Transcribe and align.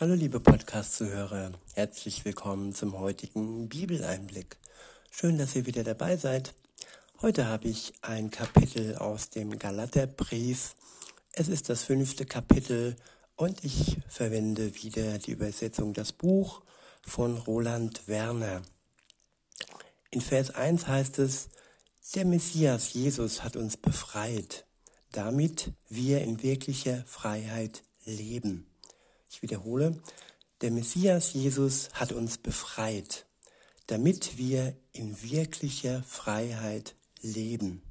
Hallo 0.00 0.14
liebe 0.14 0.38
Podcast-Zuhörer, 0.38 1.50
herzlich 1.74 2.24
willkommen 2.24 2.72
zum 2.72 2.96
heutigen 3.00 3.68
Bibeleinblick. 3.68 4.56
Schön, 5.10 5.38
dass 5.38 5.56
ihr 5.56 5.66
wieder 5.66 5.82
dabei 5.82 6.16
seid. 6.16 6.54
Heute 7.20 7.46
habe 7.46 7.66
ich 7.66 7.92
ein 8.00 8.30
Kapitel 8.30 8.94
aus 8.94 9.30
dem 9.30 9.58
Galaterbrief. 9.58 10.76
Es 11.32 11.48
ist 11.48 11.68
das 11.68 11.82
fünfte 11.82 12.26
Kapitel 12.26 12.94
und 13.34 13.64
ich 13.64 13.96
verwende 14.06 14.72
wieder 14.76 15.18
die 15.18 15.32
Übersetzung 15.32 15.94
Das 15.94 16.12
Buch 16.12 16.62
von 17.02 17.36
Roland 17.36 18.06
Werner. 18.06 18.62
In 20.12 20.20
Vers 20.20 20.50
1 20.50 20.86
heißt 20.86 21.18
es, 21.18 21.48
der 22.14 22.24
Messias 22.24 22.92
Jesus 22.92 23.42
hat 23.42 23.56
uns 23.56 23.76
befreit, 23.76 24.64
damit 25.10 25.72
wir 25.88 26.20
in 26.20 26.40
wirklicher 26.44 27.02
Freiheit 27.04 27.82
leben. 28.04 28.67
Ich 29.30 29.42
wiederhole, 29.42 30.00
der 30.60 30.70
Messias 30.70 31.32
Jesus 31.32 31.90
hat 31.92 32.12
uns 32.12 32.38
befreit, 32.38 33.26
damit 33.86 34.38
wir 34.38 34.76
in 34.92 35.22
wirklicher 35.22 36.02
Freiheit 36.02 36.94
leben. 37.20 37.82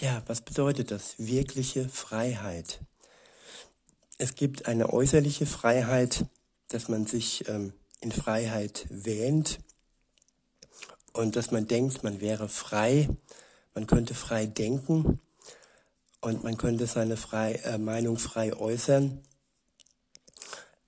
Ja, 0.00 0.22
was 0.26 0.40
bedeutet 0.40 0.90
das? 0.90 1.14
Wirkliche 1.18 1.88
Freiheit. 1.88 2.80
Es 4.18 4.34
gibt 4.34 4.66
eine 4.66 4.92
äußerliche 4.92 5.46
Freiheit, 5.46 6.26
dass 6.68 6.88
man 6.88 7.06
sich 7.06 7.48
ähm, 7.48 7.72
in 8.00 8.12
Freiheit 8.12 8.86
wähnt 8.90 9.58
und 11.12 11.36
dass 11.36 11.50
man 11.50 11.66
denkt, 11.66 12.02
man 12.02 12.20
wäre 12.20 12.48
frei, 12.48 13.08
man 13.74 13.86
könnte 13.86 14.14
frei 14.14 14.46
denken 14.46 15.20
und 16.20 16.44
man 16.44 16.56
könnte 16.56 16.86
seine 16.86 17.16
frei, 17.16 17.54
äh, 17.64 17.78
Meinung 17.78 18.18
frei 18.18 18.54
äußern. 18.54 19.22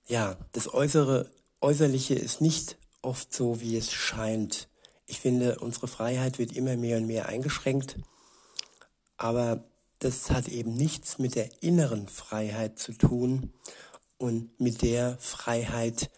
Ja, 0.07 0.37
das 0.53 0.73
Äußere, 0.73 1.29
Äußerliche 1.61 2.15
ist 2.15 2.41
nicht 2.41 2.77
oft 3.01 3.33
so, 3.33 3.61
wie 3.61 3.77
es 3.77 3.91
scheint. 3.91 4.67
Ich 5.05 5.19
finde, 5.19 5.59
unsere 5.59 5.87
Freiheit 5.87 6.39
wird 6.39 6.53
immer 6.53 6.75
mehr 6.75 6.97
und 6.97 7.07
mehr 7.07 7.27
eingeschränkt, 7.27 7.97
aber 9.17 9.63
das 9.99 10.29
hat 10.31 10.47
eben 10.47 10.75
nichts 10.75 11.19
mit 11.19 11.35
der 11.35 11.61
inneren 11.61 12.07
Freiheit 12.07 12.79
zu 12.79 12.93
tun 12.93 13.53
und 14.17 14.59
mit 14.59 14.81
der 14.81 15.17
Freiheit, 15.19 16.09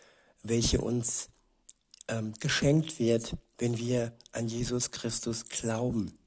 welche 0.44 0.82
uns 0.82 1.30
ähm, 2.08 2.34
geschenkt 2.40 3.00
wird, 3.00 3.36
wenn 3.58 3.78
wir 3.78 4.14
an 4.32 4.48
Jesus 4.48 4.92
Christus 4.92 5.46
glauben. 5.46 6.18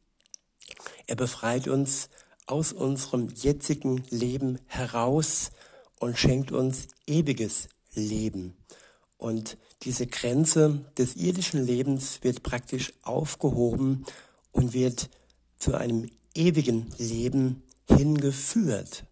Er 1.07 1.17
befreit 1.17 1.69
uns 1.69 2.09
aus 2.47 2.73
unserem 2.73 3.29
jetzigen 3.29 4.05
Leben 4.11 4.59
heraus 4.67 5.51
und 5.99 6.19
schenkt 6.19 6.53
uns 6.53 6.89
ewiges 7.07 7.69
Leben. 7.95 8.57
Und 9.17 9.57
diese 9.83 10.07
Grenze 10.07 10.85
des 10.99 11.17
irdischen 11.17 11.65
Lebens 11.65 12.23
wird 12.23 12.43
praktisch 12.43 12.93
aufgehoben 13.03 14.05
und 14.53 14.75
wird 14.75 15.09
zu 15.59 15.75
einem 15.75 16.11
ewigen 16.35 16.93
Leben 16.99 17.63
hingeführt. 17.89 19.05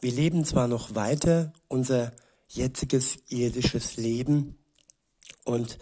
Wir 0.00 0.12
leben 0.12 0.44
zwar 0.44 0.68
noch 0.68 0.94
weiter 0.94 1.52
unser 1.68 2.12
jetziges 2.48 3.16
irdisches 3.28 3.96
Leben 3.96 4.58
und 5.44 5.78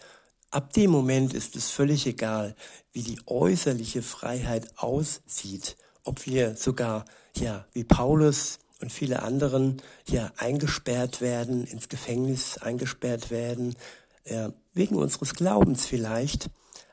ab 0.50 0.72
dem 0.72 0.90
Moment 0.90 1.34
ist 1.34 1.56
es 1.56 1.70
völlig 1.70 2.06
egal, 2.06 2.54
wie 2.92 3.02
die 3.02 3.20
äußerliche 3.26 4.02
Freiheit 4.02 4.78
aussieht 4.78 5.76
ob 6.04 6.26
wir 6.26 6.56
sogar, 6.56 7.04
ja, 7.36 7.66
wie 7.72 7.84
Paulus 7.84 8.58
und 8.80 8.92
viele 8.92 9.22
anderen 9.22 9.80
ja 10.06 10.32
eingesperrt 10.36 11.20
werden, 11.20 11.64
ins 11.64 11.88
Gefängnis 11.88 12.58
eingesperrt 12.58 13.30
werden, 13.30 13.76
ja, 14.24 14.52
wegen 14.74 14.96
unseres 14.96 15.34
Glaubens 15.34 15.86
vielleicht, 15.86 16.50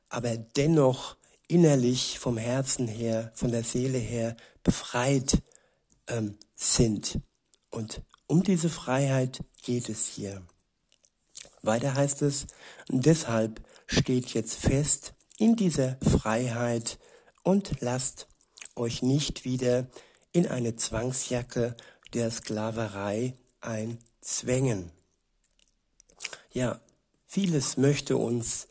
aber 0.10 0.38
dennoch 0.38 1.16
innerlich 1.48 2.20
vom 2.20 2.38
Herzen 2.38 2.88
her, 2.88 3.32
von 3.34 3.52
der 3.52 3.64
Seele 3.64 3.98
her 3.98 4.36
befreit 4.64 5.42
ähm, 6.08 6.38
sind. 6.56 7.20
Und 7.72 8.02
um 8.28 8.44
diese 8.44 8.70
Freiheit 8.70 9.40
geht 9.64 9.90
es 9.90 10.06
hier. 10.06 10.44
Weiter 11.62 11.96
heißt 11.96 12.22
es, 12.22 12.48
deshalb 12.90 13.62
steht 13.88 14.34
jetzt 14.34 14.56
fest 14.56 15.14
in 15.38 15.56
dieser 15.56 15.98
Freiheit 16.02 17.00
und 17.44 17.82
lasst 17.82 18.28
euch 18.80 19.02
nicht 19.02 19.46
wieder 19.46 19.88
in 20.32 20.48
eine 20.48 20.76
Zwangsjacke 20.76 21.76
der 22.14 22.32
Sklaverei 22.32 23.36
einzwängen. 23.62 24.92
Ja, 26.52 26.80
vieles 27.26 27.78
möchte 27.78 28.18
uns 28.18 28.68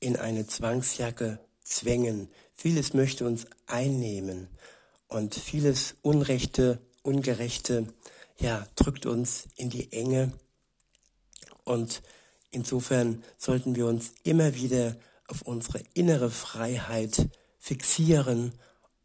in 0.00 0.16
eine 0.16 0.46
Zwangsjacke 0.46 1.40
zwängen, 1.62 2.30
vieles 2.54 2.94
möchte 2.94 3.26
uns 3.26 3.46
einnehmen. 3.66 4.48
Und 5.08 5.34
vieles 5.34 5.96
Unrechte, 6.02 6.80
Ungerechte, 7.02 7.86
ja, 8.38 8.66
drückt 8.76 9.06
uns 9.06 9.48
in 9.56 9.70
die 9.70 9.92
Enge. 9.92 10.32
Und 11.64 12.02
insofern 12.50 13.24
sollten 13.38 13.74
wir 13.74 13.86
uns 13.86 14.12
immer 14.22 14.54
wieder 14.54 14.96
auf 15.26 15.42
unsere 15.42 15.82
innere 15.94 16.30
Freiheit 16.30 17.28
fixieren 17.58 18.52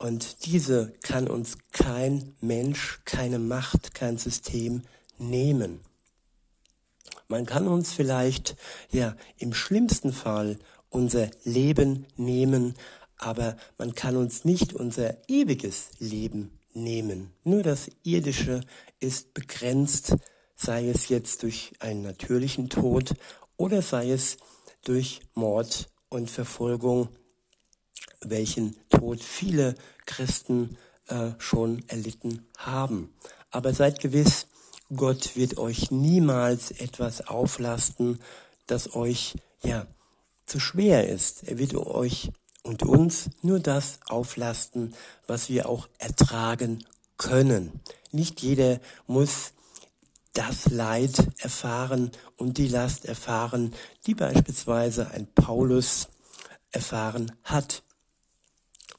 und 0.03 0.45
diese 0.45 0.91
kann 1.01 1.29
uns 1.29 1.59
kein 1.71 2.35
Mensch, 2.41 2.99
keine 3.05 3.39
Macht, 3.39 3.93
kein 3.93 4.17
System 4.17 4.81
nehmen. 5.17 5.79
Man 7.29 7.45
kann 7.45 7.69
uns 7.69 7.93
vielleicht, 7.93 8.57
ja, 8.91 9.15
im 9.37 9.53
schlimmsten 9.53 10.11
Fall 10.11 10.59
unser 10.89 11.31
Leben 11.45 12.05
nehmen, 12.17 12.73
aber 13.15 13.55
man 13.77 13.95
kann 13.95 14.17
uns 14.17 14.43
nicht 14.43 14.73
unser 14.73 15.15
ewiges 15.29 15.91
Leben 15.99 16.59
nehmen. 16.73 17.31
Nur 17.45 17.63
das 17.63 17.89
Irdische 18.03 18.59
ist 18.99 19.33
begrenzt, 19.33 20.17
sei 20.57 20.89
es 20.89 21.07
jetzt 21.07 21.43
durch 21.43 21.71
einen 21.79 22.01
natürlichen 22.01 22.69
Tod 22.69 23.13
oder 23.55 23.81
sei 23.81 24.11
es 24.11 24.35
durch 24.83 25.21
Mord 25.33 25.87
und 26.09 26.29
Verfolgung 26.29 27.07
welchen 28.25 28.75
Tod 29.03 29.21
viele 29.21 29.75
Christen 30.05 30.77
äh, 31.07 31.31
schon 31.37 31.83
erlitten 31.89 32.47
haben. 32.57 33.13
Aber 33.51 33.73
seid 33.73 33.99
gewiss, 33.99 34.47
Gott 34.95 35.35
wird 35.35 35.57
euch 35.57 35.91
niemals 35.91 36.71
etwas 36.71 37.27
auflasten, 37.27 38.19
das 38.65 38.95
euch 38.95 39.35
ja 39.61 39.87
zu 40.45 40.61
schwer 40.61 41.09
ist. 41.09 41.43
Er 41.43 41.57
wird 41.57 41.75
euch 41.75 42.31
und 42.63 42.83
uns 42.83 43.29
nur 43.41 43.59
das 43.59 43.99
auflasten, 44.07 44.95
was 45.27 45.49
wir 45.49 45.67
auch 45.67 45.89
ertragen 45.97 46.85
können. 47.17 47.81
Nicht 48.13 48.41
jeder 48.41 48.79
muss 49.05 49.51
das 50.31 50.69
Leid 50.69 51.27
erfahren 51.39 52.11
und 52.37 52.57
die 52.57 52.69
Last 52.69 53.03
erfahren, 53.03 53.73
die 54.05 54.15
beispielsweise 54.15 55.11
ein 55.11 55.27
Paulus 55.27 56.07
erfahren 56.71 57.33
hat. 57.43 57.83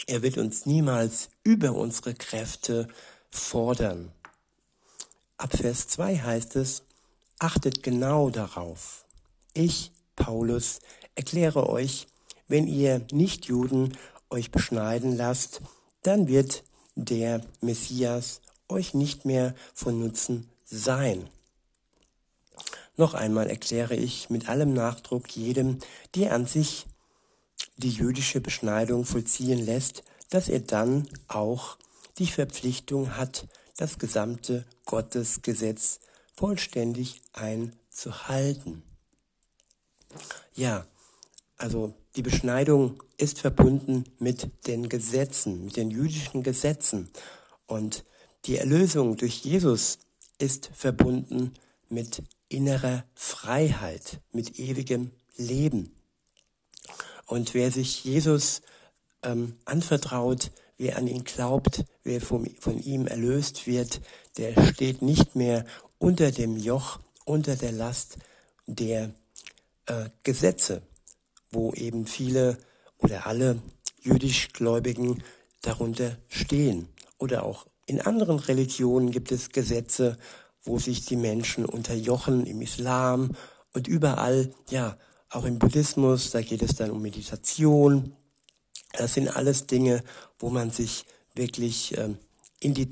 Er 0.07 0.23
wird 0.23 0.39
uns 0.39 0.67
niemals 0.67 1.31
über 1.43 1.73
unsere 1.73 2.15
Kräfte 2.15 2.89
fordern. 3.31 4.13
Ab 5.37 5.57
Vers 5.57 5.89
2 5.89 6.19
heißt 6.19 6.57
es, 6.57 6.83
achtet 7.39 7.83
genau 7.83 8.31
darauf. 8.31 9.05
Ich, 9.55 9.93
Paulus, 10.17 10.81
erkläre 11.15 11.69
euch, 11.69 12.07
wenn 12.49 12.67
ihr 12.67 13.07
Nichtjuden 13.11 13.97
euch 14.31 14.51
beschneiden 14.51 15.17
lasst, 15.17 15.61
dann 16.03 16.29
wird 16.29 16.65
der 16.95 17.41
Messias 17.61 18.41
euch 18.69 18.95
nicht 18.95 19.25
mehr 19.25 19.55
von 19.75 19.99
Nutzen 19.99 20.51
sein. 20.65 21.29
Noch 22.97 23.15
einmal 23.15 23.49
erkläre 23.49 23.97
ich 23.97 24.31
mit 24.31 24.49
allem 24.49 24.73
Nachdruck 24.73 25.35
jedem, 25.37 25.79
der 26.15 26.33
an 26.33 26.47
sich 26.47 26.87
die 27.77 27.91
jüdische 27.91 28.41
Beschneidung 28.41 29.05
vollziehen 29.05 29.65
lässt, 29.65 30.05
dass 30.31 30.49
er 30.49 30.61
dann 30.61 31.09
auch 31.29 31.79
die 32.19 32.27
Verpflichtung 32.27 33.17
hat, 33.17 33.47
das 33.77 33.99
gesamte 33.99 34.65
Gottesgesetz 34.87 36.01
vollständig 36.35 37.21
einzuhalten. 37.33 38.83
Ja, 40.55 40.87
also 41.57 41.95
die 42.17 42.23
Beschneidung 42.23 43.03
ist 43.17 43.41
verbunden 43.41 44.05
mit 44.19 44.67
den 44.67 44.89
Gesetzen, 44.89 45.65
mit 45.65 45.77
den 45.77 45.91
jüdischen 45.91 46.43
Gesetzen. 46.43 47.11
Und 47.67 48.05
die 48.45 48.57
Erlösung 48.57 49.17
durch 49.17 49.45
Jesus 49.45 49.99
ist 50.39 50.71
verbunden 50.75 51.55
mit 51.89 52.23
innerer 52.49 53.05
Freiheit, 53.15 54.21
mit 54.33 54.59
ewigem 54.59 55.11
Leben. 55.37 55.94
Und 57.27 57.55
wer 57.55 57.71
sich 57.71 58.05
Jesus 58.05 58.63
ähm, 59.23 59.57
anvertraut, 59.65 60.51
wer 60.77 60.99
an 60.99 61.07
ihn 61.07 61.25
glaubt, 61.25 61.85
wer 62.03 62.21
vom, 62.21 62.47
von 62.59 62.79
ihm 62.79 63.07
erlöst 63.07 63.67
wird, 63.67 64.01
der 64.37 64.73
steht 64.73 65.03
nicht 65.03 65.37
mehr 65.37 65.65
unter 65.99 66.31
dem 66.31 66.57
Joch 66.57 66.99
unter 67.25 67.57
der 67.57 67.73
Last 67.73 68.19
der 68.67 69.15
äh, 69.87 70.09
Gesetze, 70.23 70.83
wo 71.51 71.73
eben 71.73 72.07
viele 72.07 72.59
oder 72.99 73.27
alle 73.27 73.61
jüdischgläubigen 74.03 75.23
darunter 75.63 76.17
stehen. 76.29 76.89
Oder 77.19 77.45
auch 77.45 77.67
in 77.87 78.01
anderen 78.01 78.39
Religionen 78.39 79.11
gibt 79.11 79.33
es 79.33 79.51
Gesetze, 79.51 80.19
wo 80.63 80.79
sich 80.79 81.05
die 81.05 81.17
Menschen 81.17 81.65
unterjochen, 81.65 82.47
im 82.47 82.63
Islam 82.63 83.37
und 83.73 83.89
überall, 83.89 84.53
ja, 84.71 84.97
auch 85.35 85.45
im 85.45 85.59
Buddhismus, 85.59 86.31
da 86.31 86.41
geht 86.41 86.63
es 86.63 86.77
dann 86.77 86.91
um 86.91 87.03
Meditation. 87.03 88.17
Das 88.93 89.15
sind 89.15 89.29
alles 89.29 89.67
Dinge, 89.67 90.03
wo 90.39 90.51
man 90.51 90.71
sich 90.71 91.05
wirklich 91.35 91.97
ähm, 91.99 92.19
in, 92.61 92.75
die, 92.75 92.89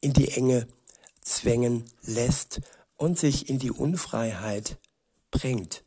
in 0.00 0.12
die 0.12 0.32
Enge 0.32 0.66
zwängen 1.20 1.84
lässt 2.02 2.60
und 2.96 3.18
sich 3.18 3.48
in 3.48 3.58
die 3.58 3.70
Unfreiheit 3.70 4.78
bringt. 5.30 5.84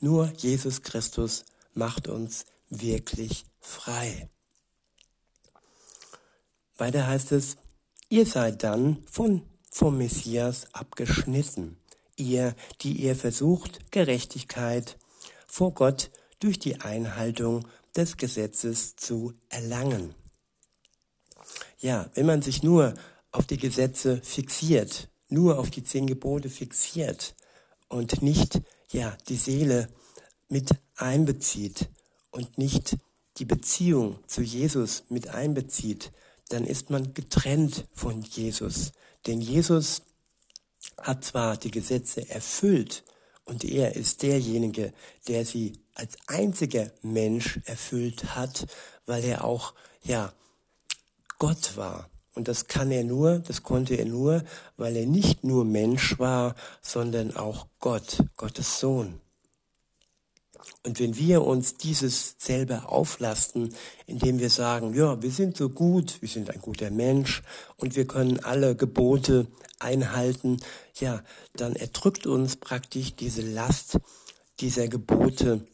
Nur 0.00 0.30
Jesus 0.36 0.82
Christus 0.82 1.44
macht 1.74 2.08
uns 2.08 2.44
wirklich 2.68 3.46
frei. 3.60 4.28
Weiter 6.76 7.06
heißt 7.06 7.32
es, 7.32 7.56
ihr 8.08 8.26
seid 8.26 8.62
dann 8.62 9.02
von, 9.10 9.42
vom 9.70 9.98
Messias 9.98 10.72
abgeschnitten, 10.74 11.78
ihr, 12.18 12.54
die 12.82 12.92
ihr 12.92 13.16
versucht, 13.16 13.90
Gerechtigkeit 13.90 14.96
vor 15.46 15.72
Gott 15.72 16.10
durch 16.40 16.58
die 16.58 16.80
Einhaltung 16.80 17.66
des 17.96 18.16
Gesetzes 18.16 18.96
zu 18.96 19.32
erlangen. 19.48 20.14
Ja, 21.78 22.10
wenn 22.14 22.26
man 22.26 22.42
sich 22.42 22.62
nur 22.62 22.94
auf 23.32 23.46
die 23.46 23.56
Gesetze 23.56 24.20
fixiert, 24.22 25.08
nur 25.28 25.58
auf 25.58 25.70
die 25.70 25.84
zehn 25.84 26.06
Gebote 26.06 26.48
fixiert 26.48 27.34
und 27.88 28.22
nicht, 28.22 28.60
ja, 28.90 29.16
die 29.28 29.36
Seele 29.36 29.88
mit 30.48 30.70
einbezieht 30.96 31.88
und 32.30 32.58
nicht 32.58 32.96
die 33.36 33.44
Beziehung 33.44 34.18
zu 34.26 34.42
Jesus 34.42 35.04
mit 35.08 35.28
einbezieht, 35.28 36.10
dann 36.48 36.64
ist 36.64 36.90
man 36.90 37.14
getrennt 37.14 37.86
von 37.92 38.22
Jesus. 38.22 38.92
Denn 39.26 39.40
Jesus 39.40 40.02
hat 41.02 41.24
zwar 41.24 41.56
die 41.56 41.70
Gesetze 41.70 42.28
erfüllt 42.28 43.04
und 43.44 43.64
er 43.64 43.96
ist 43.96 44.22
derjenige, 44.22 44.92
der 45.26 45.44
sie 45.44 45.72
als 45.94 46.16
einziger 46.26 46.90
Mensch 47.02 47.60
erfüllt 47.64 48.36
hat, 48.36 48.66
weil 49.06 49.24
er 49.24 49.44
auch, 49.44 49.74
ja, 50.02 50.32
Gott 51.38 51.76
war. 51.76 52.10
Und 52.34 52.46
das 52.46 52.66
kann 52.66 52.90
er 52.90 53.04
nur, 53.04 53.38
das 53.40 53.62
konnte 53.62 53.94
er 53.94 54.04
nur, 54.04 54.44
weil 54.76 54.96
er 54.96 55.06
nicht 55.06 55.44
nur 55.44 55.64
Mensch 55.64 56.18
war, 56.18 56.54
sondern 56.82 57.34
auch 57.36 57.66
Gott, 57.80 58.22
Gottes 58.36 58.80
Sohn. 58.80 59.20
Und 60.84 61.00
wenn 61.00 61.16
wir 61.16 61.42
uns 61.42 61.76
dieses 61.76 62.36
selber 62.38 62.90
auflasten, 62.90 63.74
indem 64.06 64.38
wir 64.38 64.50
sagen, 64.50 64.94
ja, 64.94 65.20
wir 65.22 65.30
sind 65.30 65.56
so 65.56 65.68
gut, 65.68 66.20
wir 66.20 66.28
sind 66.28 66.50
ein 66.50 66.60
guter 66.60 66.90
Mensch 66.90 67.42
und 67.76 67.96
wir 67.96 68.06
können 68.06 68.42
alle 68.44 68.76
Gebote 68.76 69.46
einhalten, 69.78 70.58
ja, 70.98 71.22
dann 71.54 71.76
erdrückt 71.76 72.26
uns 72.26 72.56
praktisch 72.56 73.14
diese 73.14 73.42
Last 73.42 73.98
dieser 74.60 74.88
Gebote 74.88 75.66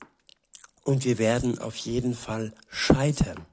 und 0.84 1.04
wir 1.04 1.18
werden 1.18 1.58
auf 1.58 1.76
jeden 1.76 2.14
Fall 2.14 2.52
scheitern. 2.68 3.46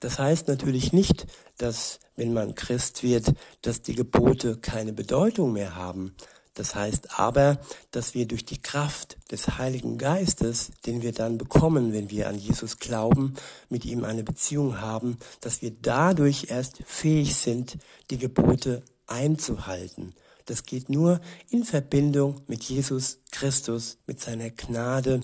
Das 0.00 0.18
heißt 0.18 0.48
natürlich 0.48 0.92
nicht, 0.92 1.26
dass 1.58 1.98
wenn 2.16 2.32
man 2.32 2.54
Christ 2.54 3.02
wird, 3.02 3.32
dass 3.62 3.82
die 3.82 3.94
Gebote 3.94 4.56
keine 4.56 4.92
Bedeutung 4.92 5.52
mehr 5.52 5.74
haben. 5.74 6.14
Das 6.54 6.76
heißt 6.76 7.18
aber, 7.18 7.58
dass 7.90 8.14
wir 8.14 8.26
durch 8.26 8.44
die 8.44 8.62
Kraft 8.62 9.18
des 9.32 9.58
Heiligen 9.58 9.98
Geistes, 9.98 10.70
den 10.86 11.02
wir 11.02 11.12
dann 11.12 11.36
bekommen, 11.36 11.92
wenn 11.92 12.10
wir 12.10 12.28
an 12.28 12.38
Jesus 12.38 12.78
glauben, 12.78 13.34
mit 13.68 13.84
ihm 13.84 14.04
eine 14.04 14.22
Beziehung 14.22 14.80
haben, 14.80 15.18
dass 15.40 15.62
wir 15.62 15.72
dadurch 15.72 16.46
erst 16.50 16.78
fähig 16.86 17.34
sind, 17.34 17.78
die 18.10 18.18
Gebote 18.18 18.84
einzuhalten. 19.08 20.14
Das 20.46 20.64
geht 20.64 20.88
nur 20.90 21.20
in 21.50 21.64
Verbindung 21.64 22.42
mit 22.46 22.62
Jesus 22.62 23.18
Christus, 23.32 23.98
mit 24.06 24.20
seiner 24.20 24.50
Gnade 24.50 25.22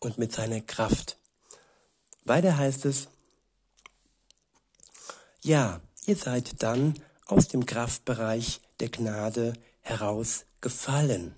und 0.00 0.18
mit 0.18 0.32
seiner 0.32 0.60
Kraft. 0.60 1.16
Weiter 2.24 2.58
heißt 2.58 2.84
es, 2.84 3.08
ja, 5.42 5.80
ihr 6.04 6.16
seid 6.16 6.62
dann 6.62 6.94
aus 7.26 7.48
dem 7.48 7.64
Kraftbereich 7.64 8.60
der 8.80 8.90
Gnade 8.90 9.54
herausgefallen. 9.82 11.34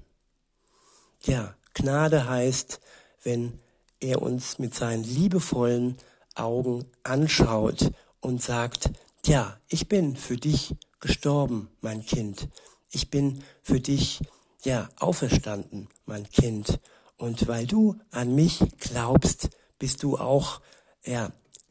Ja, 1.25 1.55
Gnade 1.75 2.29
heißt, 2.29 2.81
wenn 3.23 3.59
er 4.01 4.23
uns 4.23 4.59
mit 4.59 4.75
seinen 4.75 5.05
liebevollen 5.05 5.97
Augen 6.35 6.85
anschaut 7.05 7.93
und 8.21 8.43
sagt, 8.43 8.91
ja, 9.25 9.59
ich 9.69 9.89
bin 9.89 10.17
für 10.17 10.37
dich 10.37 10.75
gestorben, 11.01 11.69
mein 11.81 12.05
Kind. 12.05 12.49
Ich 12.91 13.11
bin 13.11 13.43
für 13.63 13.81
dich, 13.81 14.21
ja, 14.65 14.89
auferstanden, 14.99 15.89
mein 16.07 16.29
Kind. 16.29 16.81
Und 17.17 17.47
weil 17.47 17.67
du 17.67 17.97
an 18.11 18.35
mich 18.35 18.61
glaubst, 18.79 19.51
bist 19.79 20.03
du 20.03 20.19
auch, 20.19 20.61
ja, 21.05 21.31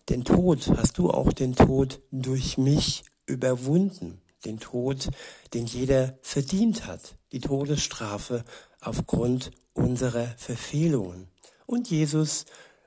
den 0.09 0.23
Tod, 0.23 0.71
hast 0.77 0.97
du 0.97 1.09
auch 1.09 1.33
den 1.33 1.55
Tod 1.55 2.01
durch 2.11 2.57
mich 2.57 3.03
überwunden 3.25 4.21
den 4.45 4.59
Tod, 4.59 5.09
den 5.53 5.65
jeder 5.65 6.17
verdient 6.21 6.85
hat, 6.85 7.15
die 7.31 7.39
Todesstrafe 7.39 8.43
aufgrund 8.79 9.51
unserer 9.73 10.27
Verfehlungen. 10.37 11.27
Und 11.65 11.89
Jesus 11.89 12.45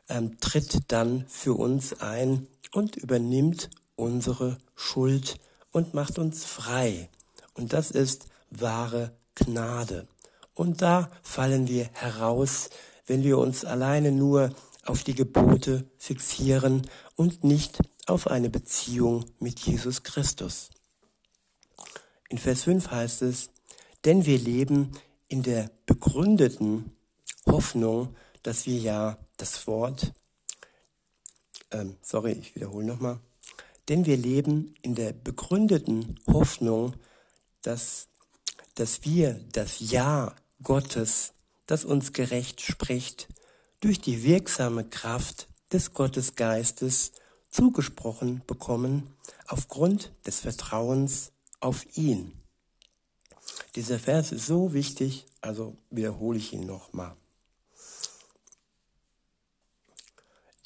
ähm, 0.08 0.38
tritt 0.40 0.92
dann 0.92 1.24
für 1.28 1.54
uns 1.54 2.00
ein 2.00 2.46
und 2.72 2.96
übernimmt 2.96 3.70
unsere 3.96 4.58
Schuld 4.74 5.38
und 5.70 5.94
macht 5.94 6.18
uns 6.18 6.44
frei. 6.44 7.08
Und 7.54 7.72
das 7.72 7.90
ist 7.90 8.26
wahre 8.50 9.12
Gnade. 9.34 10.06
Und 10.54 10.82
da 10.82 11.10
fallen 11.22 11.68
wir 11.68 11.88
heraus, 11.92 12.70
wenn 13.06 13.22
wir 13.22 13.38
uns 13.38 13.64
alleine 13.64 14.12
nur 14.12 14.50
auf 14.84 15.02
die 15.02 15.14
Gebote 15.14 15.84
fixieren 15.98 16.82
und 17.16 17.42
nicht 17.42 17.78
auf 18.06 18.28
eine 18.28 18.50
Beziehung 18.50 19.24
mit 19.38 19.60
Jesus 19.60 20.02
Christus. 20.02 20.70
In 22.28 22.38
Vers 22.38 22.64
5 22.64 22.90
heißt 22.90 23.22
es, 23.22 23.50
denn 24.04 24.26
wir 24.26 24.38
leben 24.38 24.92
in 25.28 25.42
der 25.42 25.70
begründeten 25.86 26.96
Hoffnung, 27.46 28.14
dass 28.42 28.66
wir 28.66 28.78
ja 28.78 29.18
das 29.36 29.66
Wort, 29.66 30.12
ähm, 31.70 31.96
sorry, 32.02 32.32
ich 32.32 32.54
wiederhole 32.54 32.86
nochmal, 32.86 33.20
denn 33.88 34.06
wir 34.06 34.16
leben 34.16 34.74
in 34.82 34.94
der 34.94 35.12
begründeten 35.12 36.20
Hoffnung, 36.26 36.94
dass, 37.62 38.08
dass 38.74 39.04
wir 39.04 39.40
das 39.52 39.76
Ja 39.80 40.34
Gottes, 40.62 41.32
das 41.66 41.84
uns 41.84 42.12
gerecht 42.12 42.60
spricht, 42.60 43.28
durch 43.80 44.00
die 44.00 44.22
wirksame 44.22 44.84
Kraft 44.84 45.48
des 45.72 45.92
Gottesgeistes 45.92 47.12
zugesprochen 47.50 48.42
bekommen, 48.46 49.14
aufgrund 49.46 50.12
des 50.26 50.40
Vertrauens 50.40 51.32
auf 51.64 51.96
ihn. 51.96 52.32
Dieser 53.74 53.98
Vers 53.98 54.32
ist 54.32 54.46
so 54.46 54.74
wichtig, 54.74 55.26
also 55.40 55.76
wiederhole 55.90 56.38
ich 56.38 56.52
ihn 56.52 56.66
nochmal. 56.66 57.16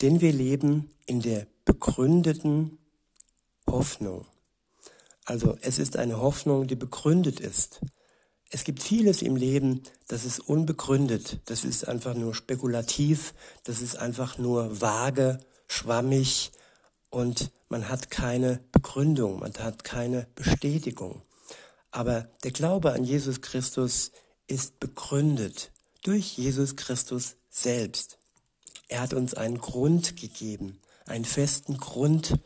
Denn 0.02 0.20
wir 0.20 0.32
leben 0.32 0.90
in 1.06 1.20
der 1.20 1.46
begründeten 1.64 2.78
Hoffnung. 3.66 4.26
Also 5.24 5.56
es 5.60 5.78
ist 5.78 5.96
eine 5.96 6.20
Hoffnung, 6.20 6.66
die 6.66 6.76
begründet 6.76 7.40
ist. 7.40 7.80
Es 8.50 8.64
gibt 8.64 8.82
vieles 8.82 9.22
im 9.22 9.36
Leben, 9.36 9.82
das 10.06 10.24
ist 10.24 10.40
unbegründet, 10.40 11.40
das 11.44 11.64
ist 11.64 11.86
einfach 11.86 12.14
nur 12.14 12.34
spekulativ, 12.34 13.34
das 13.64 13.82
ist 13.82 13.96
einfach 13.96 14.38
nur 14.38 14.80
vage, 14.80 15.38
schwammig 15.66 16.50
und 17.10 17.50
man 17.68 17.88
hat 17.88 18.10
keine 18.10 18.60
Begründung, 18.72 19.40
man 19.40 19.54
hat 19.54 19.84
keine 19.84 20.26
Bestätigung. 20.34 21.22
Aber 21.90 22.28
der 22.44 22.50
Glaube 22.50 22.92
an 22.92 23.04
Jesus 23.04 23.40
Christus 23.40 24.12
ist 24.46 24.80
begründet 24.80 25.72
durch 26.02 26.36
Jesus 26.36 26.76
Christus 26.76 27.36
selbst. 27.48 28.18
Er 28.88 29.00
hat 29.00 29.14
uns 29.14 29.34
einen 29.34 29.58
Grund 29.58 30.16
gegeben, 30.16 30.80
einen 31.06 31.24
festen 31.24 31.76
Grund 31.76 32.38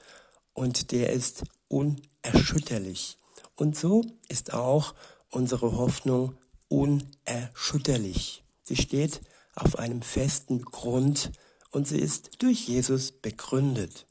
und 0.52 0.90
der 0.90 1.12
ist 1.12 1.44
unerschütterlich. 1.68 3.18
Und 3.54 3.76
so 3.76 4.04
ist 4.28 4.52
auch 4.52 4.94
unsere 5.30 5.76
Hoffnung 5.76 6.36
unerschütterlich. 6.68 8.44
Sie 8.62 8.76
steht 8.76 9.20
auf 9.54 9.78
einem 9.78 10.02
festen 10.02 10.62
Grund 10.62 11.32
und 11.70 11.86
sie 11.86 11.98
ist 11.98 12.42
durch 12.42 12.66
Jesus 12.66 13.12
begründet. 13.12 14.06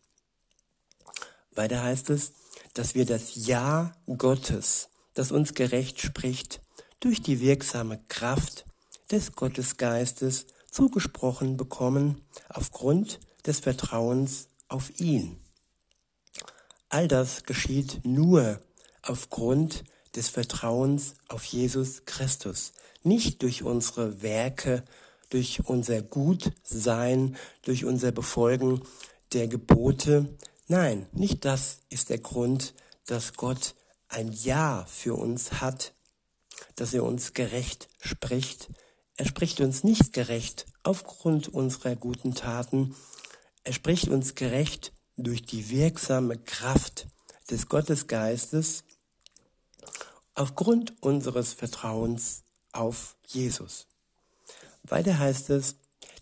Weiter 1.53 1.83
heißt 1.83 2.09
es, 2.09 2.33
dass 2.73 2.95
wir 2.95 3.05
das 3.05 3.45
Ja 3.45 3.93
Gottes, 4.17 4.89
das 5.13 5.31
uns 5.31 5.53
gerecht 5.53 5.99
spricht, 5.99 6.61
durch 6.99 7.21
die 7.21 7.41
wirksame 7.41 7.99
Kraft 8.07 8.65
des 9.11 9.33
Gottesgeistes 9.33 10.45
zugesprochen 10.69 11.57
bekommen 11.57 12.21
aufgrund 12.49 13.19
des 13.45 13.59
Vertrauens 13.59 14.47
auf 14.67 14.99
ihn. 14.99 15.37
All 16.89 17.07
das 17.07 17.43
geschieht 17.43 18.01
nur 18.03 18.59
aufgrund 19.01 19.83
des 20.15 20.29
Vertrauens 20.29 21.15
auf 21.27 21.43
Jesus 21.43 22.03
Christus, 22.05 22.73
nicht 23.03 23.41
durch 23.41 23.63
unsere 23.63 24.21
Werke, 24.21 24.83
durch 25.29 25.61
unser 25.65 26.01
Gutsein, 26.01 27.35
durch 27.63 27.85
unser 27.85 28.11
Befolgen 28.11 28.81
der 29.33 29.47
Gebote. 29.47 30.37
Nein, 30.71 31.05
nicht 31.11 31.43
das 31.43 31.79
ist 31.89 32.11
der 32.11 32.19
Grund, 32.19 32.73
dass 33.05 33.33
Gott 33.33 33.75
ein 34.07 34.31
Ja 34.31 34.85
für 34.87 35.15
uns 35.15 35.59
hat, 35.59 35.93
dass 36.77 36.93
er 36.93 37.03
uns 37.03 37.33
gerecht 37.33 37.89
spricht. 37.99 38.69
Er 39.17 39.25
spricht 39.25 39.59
uns 39.59 39.83
nicht 39.83 40.13
gerecht 40.13 40.67
aufgrund 40.83 41.49
unserer 41.49 41.97
guten 41.97 42.35
Taten. 42.35 42.95
Er 43.65 43.73
spricht 43.73 44.07
uns 44.07 44.33
gerecht 44.35 44.93
durch 45.17 45.41
die 45.41 45.69
wirksame 45.69 46.37
Kraft 46.37 47.07
des 47.49 47.67
Gottesgeistes 47.67 48.85
aufgrund 50.35 51.03
unseres 51.03 51.51
Vertrauens 51.51 52.43
auf 52.71 53.17
Jesus. 53.27 53.87
Weiter 54.83 55.19
heißt 55.19 55.49
es, 55.49 55.75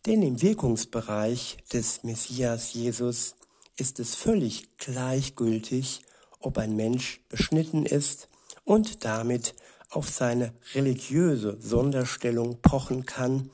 denn 0.07 0.23
im 0.23 0.41
Wirkungsbereich 0.41 1.57
des 1.71 2.03
Messias 2.03 2.73
Jesus 2.73 3.35
ist 3.79 3.99
es 3.99 4.15
völlig 4.15 4.77
gleichgültig, 4.77 6.01
ob 6.39 6.57
ein 6.57 6.75
Mensch 6.75 7.21
beschnitten 7.29 7.85
ist 7.85 8.29
und 8.63 9.05
damit 9.05 9.55
auf 9.89 10.09
seine 10.09 10.53
religiöse 10.73 11.57
Sonderstellung 11.59 12.61
pochen 12.61 13.05
kann 13.05 13.49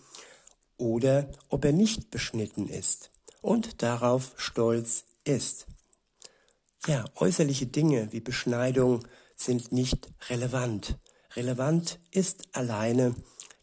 oder 0.77 1.29
ob 1.49 1.65
er 1.65 1.71
nicht 1.71 2.11
beschnitten 2.11 2.67
ist 2.67 3.11
und 3.41 3.81
darauf 3.81 4.33
stolz 4.35 5.05
ist. 5.23 5.67
Ja, 6.87 7.05
äußerliche 7.15 7.67
Dinge 7.67 8.11
wie 8.11 8.19
Beschneidung 8.19 9.07
sind 9.35 9.71
nicht 9.71 10.09
relevant. 10.29 10.97
Relevant 11.35 11.99
ist 12.11 12.43
alleine 12.51 13.15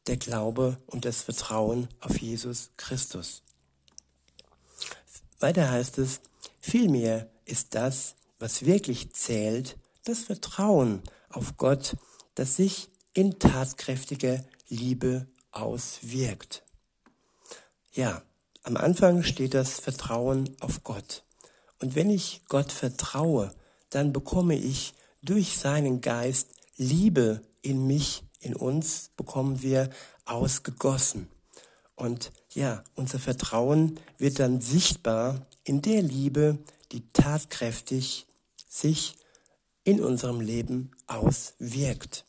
der 0.06 0.16
Glaube 0.16 0.78
und 0.86 1.04
das 1.04 1.22
Vertrauen 1.22 1.88
auf 2.00 2.20
Jesus 2.20 2.70
Christus. 2.76 3.42
Weiter 5.38 5.70
heißt 5.70 5.98
es, 5.98 6.20
vielmehr 6.62 7.28
ist 7.44 7.74
das, 7.74 8.14
was 8.38 8.64
wirklich 8.64 9.12
zählt, 9.12 9.76
das 10.04 10.20
Vertrauen 10.20 11.02
auf 11.28 11.58
Gott, 11.58 11.96
das 12.34 12.56
sich 12.56 12.88
in 13.12 13.38
tatkräftiger 13.38 14.42
Liebe 14.68 15.26
auswirkt. 15.50 16.62
Ja, 17.92 18.22
am 18.62 18.76
Anfang 18.76 19.22
steht 19.22 19.54
das 19.54 19.80
Vertrauen 19.80 20.56
auf 20.60 20.82
Gott. 20.82 21.24
Und 21.78 21.94
wenn 21.94 22.10
ich 22.10 22.42
Gott 22.48 22.72
vertraue, 22.72 23.52
dann 23.90 24.12
bekomme 24.12 24.56
ich 24.56 24.94
durch 25.20 25.58
seinen 25.58 26.00
Geist 26.00 26.52
Liebe 26.76 27.42
in 27.60 27.86
mich, 27.86 28.24
in 28.40 28.56
uns, 28.56 29.10
bekommen 29.16 29.62
wir 29.62 29.90
ausgegossen. 30.24 31.28
Und 31.94 32.32
ja, 32.50 32.82
unser 32.94 33.18
Vertrauen 33.18 34.00
wird 34.18 34.38
dann 34.38 34.60
sichtbar 34.60 35.46
in 35.64 35.82
der 35.82 36.02
Liebe, 36.02 36.58
die 36.92 37.08
tatkräftig 37.12 38.26
sich 38.68 39.16
in 39.84 40.00
unserem 40.00 40.40
Leben 40.40 40.90
auswirkt. 41.06 42.24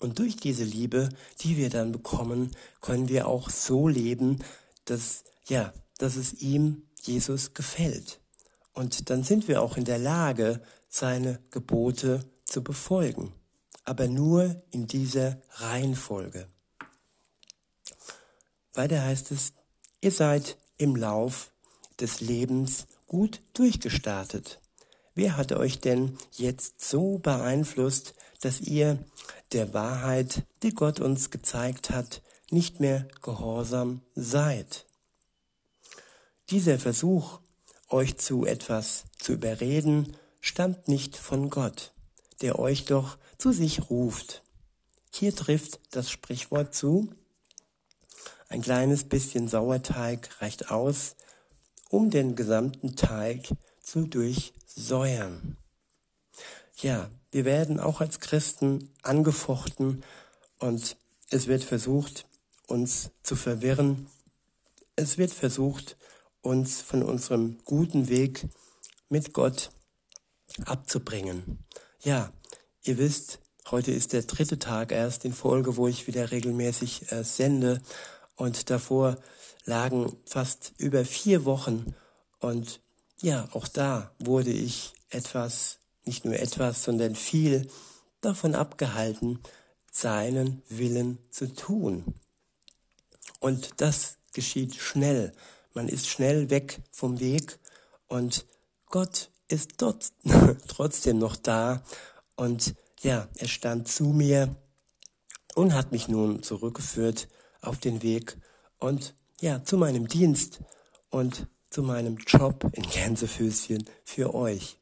Und 0.00 0.18
durch 0.18 0.36
diese 0.36 0.64
Liebe, 0.64 1.08
die 1.40 1.56
wir 1.56 1.70
dann 1.70 1.92
bekommen, 1.92 2.50
können 2.80 3.08
wir 3.08 3.26
auch 3.26 3.50
so 3.50 3.88
leben, 3.88 4.38
dass, 4.84 5.24
ja, 5.46 5.72
dass 5.98 6.16
es 6.16 6.34
ihm, 6.34 6.82
Jesus, 7.02 7.54
gefällt. 7.54 8.20
Und 8.72 9.08
dann 9.10 9.22
sind 9.22 9.48
wir 9.48 9.62
auch 9.62 9.76
in 9.76 9.84
der 9.84 9.98
Lage, 9.98 10.60
seine 10.88 11.40
Gebote 11.50 12.24
zu 12.44 12.62
befolgen, 12.62 13.32
aber 13.84 14.08
nur 14.08 14.62
in 14.70 14.86
dieser 14.86 15.40
Reihenfolge. 15.50 16.46
Weiter 18.72 19.02
heißt 19.02 19.30
es, 19.32 19.52
ihr 20.00 20.12
seid 20.12 20.58
im 20.76 20.96
Lauf 20.96 21.52
des 22.00 22.20
Lebens 22.20 22.86
gut 23.06 23.40
durchgestartet. 23.54 24.60
Wer 25.14 25.36
hat 25.36 25.52
euch 25.52 25.80
denn 25.80 26.18
jetzt 26.32 26.84
so 26.84 27.18
beeinflusst, 27.18 28.14
dass 28.40 28.60
ihr 28.60 28.98
der 29.52 29.72
Wahrheit, 29.72 30.44
die 30.62 30.74
Gott 30.74 31.00
uns 31.00 31.30
gezeigt 31.30 31.90
hat, 31.90 32.22
nicht 32.50 32.80
mehr 32.80 33.06
gehorsam 33.22 34.02
seid? 34.14 34.86
Dieser 36.50 36.78
Versuch, 36.78 37.40
euch 37.88 38.18
zu 38.18 38.44
etwas 38.44 39.04
zu 39.18 39.32
überreden, 39.32 40.16
stammt 40.40 40.88
nicht 40.88 41.16
von 41.16 41.48
Gott, 41.48 41.92
der 42.42 42.58
euch 42.58 42.84
doch 42.84 43.18
zu 43.38 43.52
sich 43.52 43.88
ruft. 43.88 44.42
Hier 45.12 45.34
trifft 45.34 45.80
das 45.92 46.10
Sprichwort 46.10 46.74
zu, 46.74 47.14
ein 48.48 48.62
kleines 48.62 49.04
bisschen 49.04 49.48
Sauerteig 49.48 50.40
reicht 50.40 50.70
aus, 50.70 51.16
um 51.94 52.10
den 52.10 52.34
gesamten 52.34 52.96
Teig 52.96 53.50
zu 53.80 54.08
durchsäuern. 54.08 55.56
Ja, 56.78 57.08
wir 57.30 57.44
werden 57.44 57.78
auch 57.78 58.00
als 58.00 58.18
Christen 58.18 58.90
angefochten 59.02 60.02
und 60.58 60.96
es 61.30 61.46
wird 61.46 61.62
versucht, 61.62 62.26
uns 62.66 63.10
zu 63.22 63.36
verwirren. 63.36 64.08
Es 64.96 65.18
wird 65.18 65.30
versucht, 65.32 65.96
uns 66.42 66.82
von 66.82 67.04
unserem 67.04 67.58
guten 67.64 68.08
Weg 68.08 68.48
mit 69.08 69.32
Gott 69.32 69.70
abzubringen. 70.66 71.60
Ja, 72.02 72.32
ihr 72.82 72.98
wisst, 72.98 73.38
heute 73.70 73.92
ist 73.92 74.12
der 74.12 74.22
dritte 74.22 74.58
Tag 74.58 74.90
erst 74.90 75.24
in 75.24 75.32
Folge, 75.32 75.76
wo 75.76 75.86
ich 75.86 76.08
wieder 76.08 76.32
regelmäßig 76.32 77.12
äh, 77.12 77.22
sende 77.22 77.80
und 78.34 78.68
davor 78.68 79.16
lagen 79.64 80.16
fast 80.26 80.72
über 80.78 81.04
vier 81.04 81.44
Wochen 81.44 81.94
und 82.38 82.80
ja, 83.20 83.48
auch 83.52 83.68
da 83.68 84.12
wurde 84.18 84.50
ich 84.50 84.92
etwas, 85.08 85.78
nicht 86.04 86.24
nur 86.24 86.34
etwas, 86.34 86.84
sondern 86.84 87.14
viel 87.14 87.68
davon 88.20 88.54
abgehalten, 88.54 89.40
seinen 89.90 90.62
Willen 90.68 91.18
zu 91.30 91.46
tun. 91.54 92.14
Und 93.40 93.80
das 93.80 94.18
geschieht 94.32 94.74
schnell. 94.74 95.32
Man 95.72 95.88
ist 95.88 96.08
schnell 96.08 96.50
weg 96.50 96.82
vom 96.90 97.20
Weg 97.20 97.58
und 98.08 98.44
Gott 98.86 99.30
ist 99.48 99.72
dort 99.78 100.12
trotzdem 100.68 101.18
noch 101.18 101.36
da 101.36 101.82
und 102.36 102.74
ja, 103.00 103.28
er 103.36 103.48
stand 103.48 103.88
zu 103.88 104.04
mir 104.04 104.56
und 105.54 105.74
hat 105.74 105.92
mich 105.92 106.08
nun 106.08 106.42
zurückgeführt 106.42 107.28
auf 107.60 107.78
den 107.78 108.02
Weg 108.02 108.36
und 108.78 109.14
ja, 109.40 109.64
zu 109.64 109.76
meinem 109.76 110.08
Dienst 110.08 110.60
und 111.10 111.46
zu 111.70 111.82
meinem 111.82 112.16
Job 112.18 112.70
in 112.72 112.82
Gänsefüßchen 112.82 113.84
für 114.04 114.34
euch. 114.34 114.78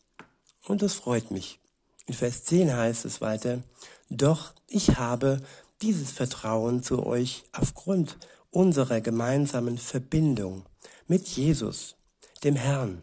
Und 0.66 0.82
das 0.82 0.94
freut 0.94 1.30
mich. 1.30 1.58
In 2.06 2.14
Vers 2.14 2.44
10 2.44 2.76
heißt 2.76 3.04
es 3.04 3.20
weiter, 3.20 3.62
doch 4.10 4.52
ich 4.68 4.96
habe 4.98 5.40
dieses 5.80 6.12
Vertrauen 6.12 6.82
zu 6.82 7.04
euch 7.04 7.44
aufgrund 7.52 8.18
unserer 8.50 9.00
gemeinsamen 9.00 9.78
Verbindung 9.78 10.64
mit 11.06 11.26
Jesus, 11.26 11.96
dem 12.44 12.56
Herrn, 12.56 13.02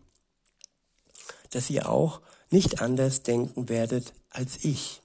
dass 1.49 1.69
ihr 1.69 1.89
auch 1.89 2.21
nicht 2.51 2.81
anders 2.81 3.23
denken 3.23 3.69
werdet 3.69 4.13
als 4.29 4.63
ich. 4.63 5.01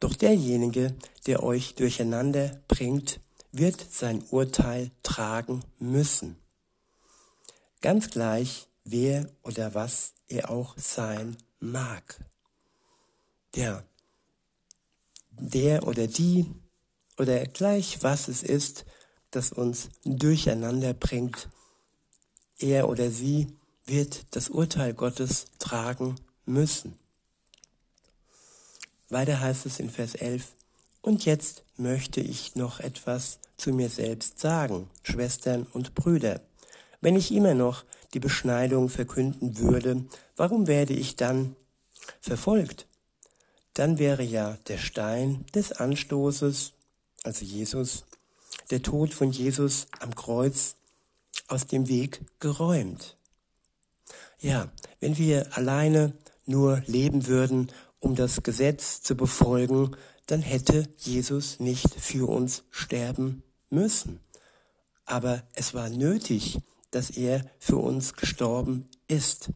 Doch 0.00 0.14
derjenige, 0.14 0.94
der 1.26 1.42
euch 1.42 1.74
durcheinander 1.74 2.60
bringt, 2.68 3.20
wird 3.58 3.84
sein 3.90 4.24
Urteil 4.30 4.90
tragen 5.02 5.64
müssen. 5.78 6.36
Ganz 7.80 8.10
gleich, 8.10 8.68
wer 8.84 9.28
oder 9.42 9.74
was 9.74 10.14
er 10.28 10.50
auch 10.50 10.76
sein 10.76 11.36
mag. 11.60 12.24
Der, 13.54 13.84
der 15.30 15.86
oder 15.86 16.06
die 16.06 16.46
oder 17.18 17.44
gleich 17.46 18.02
was 18.02 18.28
es 18.28 18.42
ist, 18.42 18.84
das 19.30 19.52
uns 19.52 19.88
durcheinander 20.04 20.94
bringt, 20.94 21.48
er 22.58 22.88
oder 22.88 23.10
sie 23.10 23.56
wird 23.84 24.26
das 24.36 24.48
Urteil 24.48 24.94
Gottes 24.94 25.46
tragen 25.58 26.16
müssen. 26.44 26.98
Weiter 29.08 29.40
heißt 29.40 29.66
es 29.66 29.80
in 29.80 29.90
Vers 29.90 30.14
11, 30.14 30.52
und 31.00 31.24
jetzt 31.24 31.64
möchte 31.76 32.20
ich 32.20 32.56
noch 32.56 32.80
etwas 32.80 33.38
zu 33.58 33.72
mir 33.72 33.90
selbst 33.90 34.38
sagen, 34.38 34.88
Schwestern 35.02 35.66
und 35.72 35.94
Brüder. 35.94 36.40
Wenn 37.02 37.16
ich 37.16 37.32
immer 37.32 37.54
noch 37.54 37.84
die 38.14 38.20
Beschneidung 38.20 38.88
verkünden 38.88 39.58
würde, 39.58 40.04
warum 40.36 40.66
werde 40.66 40.94
ich 40.94 41.16
dann 41.16 41.54
verfolgt? 42.20 42.88
dann 43.78 44.00
wäre 44.00 44.24
ja 44.24 44.58
der 44.66 44.78
Stein 44.78 45.46
des 45.54 45.70
Anstoßes, 45.70 46.72
also 47.22 47.44
Jesus, 47.44 48.06
der 48.72 48.82
Tod 48.82 49.14
von 49.14 49.30
Jesus 49.30 49.86
am 50.00 50.16
Kreuz 50.16 50.74
aus 51.46 51.68
dem 51.68 51.86
Weg 51.86 52.22
geräumt. 52.40 53.16
Ja, 54.40 54.72
wenn 54.98 55.16
wir 55.16 55.56
alleine 55.56 56.12
nur 56.44 56.82
leben 56.86 57.28
würden, 57.28 57.70
um 58.00 58.16
das 58.16 58.42
Gesetz 58.42 59.00
zu 59.00 59.16
befolgen, 59.16 59.96
dann 60.26 60.42
hätte 60.42 60.88
Jesus 60.96 61.60
nicht 61.60 61.94
für 61.94 62.28
uns 62.28 62.64
sterben 62.72 63.44
müssen. 63.70 64.20
Aber 65.04 65.42
es 65.54 65.74
war 65.74 65.88
nötig, 65.88 66.58
dass 66.90 67.10
er 67.10 67.44
für 67.58 67.76
uns 67.76 68.14
gestorben 68.14 68.88
ist. 69.08 69.50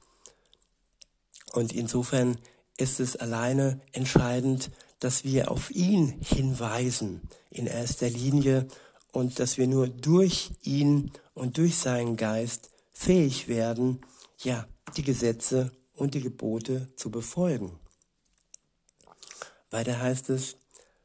Und 1.53 1.73
insofern 1.73 2.39
ist 2.79 3.01
es 3.01 3.17
alleine 3.17 3.81
entscheidend, 3.93 4.71
dass 4.99 5.25
wir 5.25 5.51
auf 5.51 5.71
ihn 5.71 6.21
hinweisen 6.23 7.23
in 7.51 7.67
erster 7.67 8.09
Linie 8.09 8.69
und 9.13 9.39
dass 9.39 9.59
wir 9.59 9.67
nur 9.67 9.89
durch 9.89 10.53
ihn 10.63 11.13
und 11.35 11.59
durch 11.59 11.77
seinen 11.77 12.17
Geist 12.17 12.71
fähig 12.93 13.49
werden, 13.49 14.01
ja, 14.39 14.67
die 14.97 15.03
Gesetze 15.03 15.73
und 15.95 16.15
die 16.15 16.21
Gebote 16.21 16.89
zu 16.97 17.11
befolgen. 17.11 17.79
Weiter 19.71 20.01
heißt 20.01 20.31
es, 20.31 20.57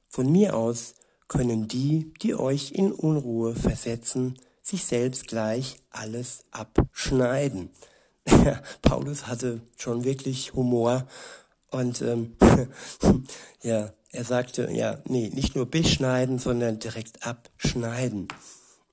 von 0.10 0.32
mir 0.32 0.56
aus 0.56 0.96
können 1.28 1.68
die, 1.68 2.14
die 2.22 2.36
euch 2.36 2.72
in 2.72 2.92
Unruhe 2.92 3.56
versetzen, 3.56 4.40
sich 4.62 4.86
selbst 4.86 5.28
gleich 5.28 5.78
alles 5.92 6.44
abschneiden. 6.52 7.70
Paulus 8.82 9.28
hatte 9.28 9.62
schon 9.78 10.04
wirklich 10.04 10.54
Humor 10.54 11.08
und 11.72 12.02
ähm, 12.02 12.36
ja, 13.62 13.94
er 14.12 14.24
sagte, 14.24 14.70
ja, 14.72 15.00
nee, 15.06 15.30
nicht 15.34 15.56
nur 15.56 15.66
beschneiden, 15.66 16.40
sondern 16.40 16.80
direkt 16.80 17.26
abschneiden. 17.26 18.28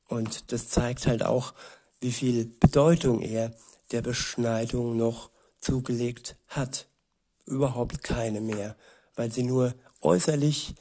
Und 0.08 0.52
das 0.52 0.68
zeigt 0.68 1.06
halt 1.06 1.22
auch, 1.24 1.54
wie 2.00 2.12
viel 2.12 2.44
Bedeutung 2.44 3.22
er 3.22 3.52
der 3.92 4.02
Beschneidung 4.02 4.96
noch 4.96 5.30
zugelegt 5.58 6.36
hat. 6.48 6.88
Überhaupt 7.46 8.02
keine 8.02 8.40
mehr, 8.40 8.76
weil 9.16 9.30
sie 9.32 9.44
nur 9.44 9.74
äußerlich 10.00 10.74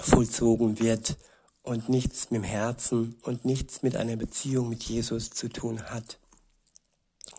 vollzogen 0.00 0.78
wird 0.78 1.16
und 1.62 1.88
nichts 1.88 2.30
mit 2.30 2.42
dem 2.42 2.44
Herzen 2.44 3.16
und 3.22 3.44
nichts 3.44 3.82
mit 3.82 3.96
einer 3.96 4.16
Beziehung 4.16 4.68
mit 4.68 4.82
Jesus 4.82 5.30
zu 5.30 5.48
tun 5.48 5.82
hat. 5.82 6.18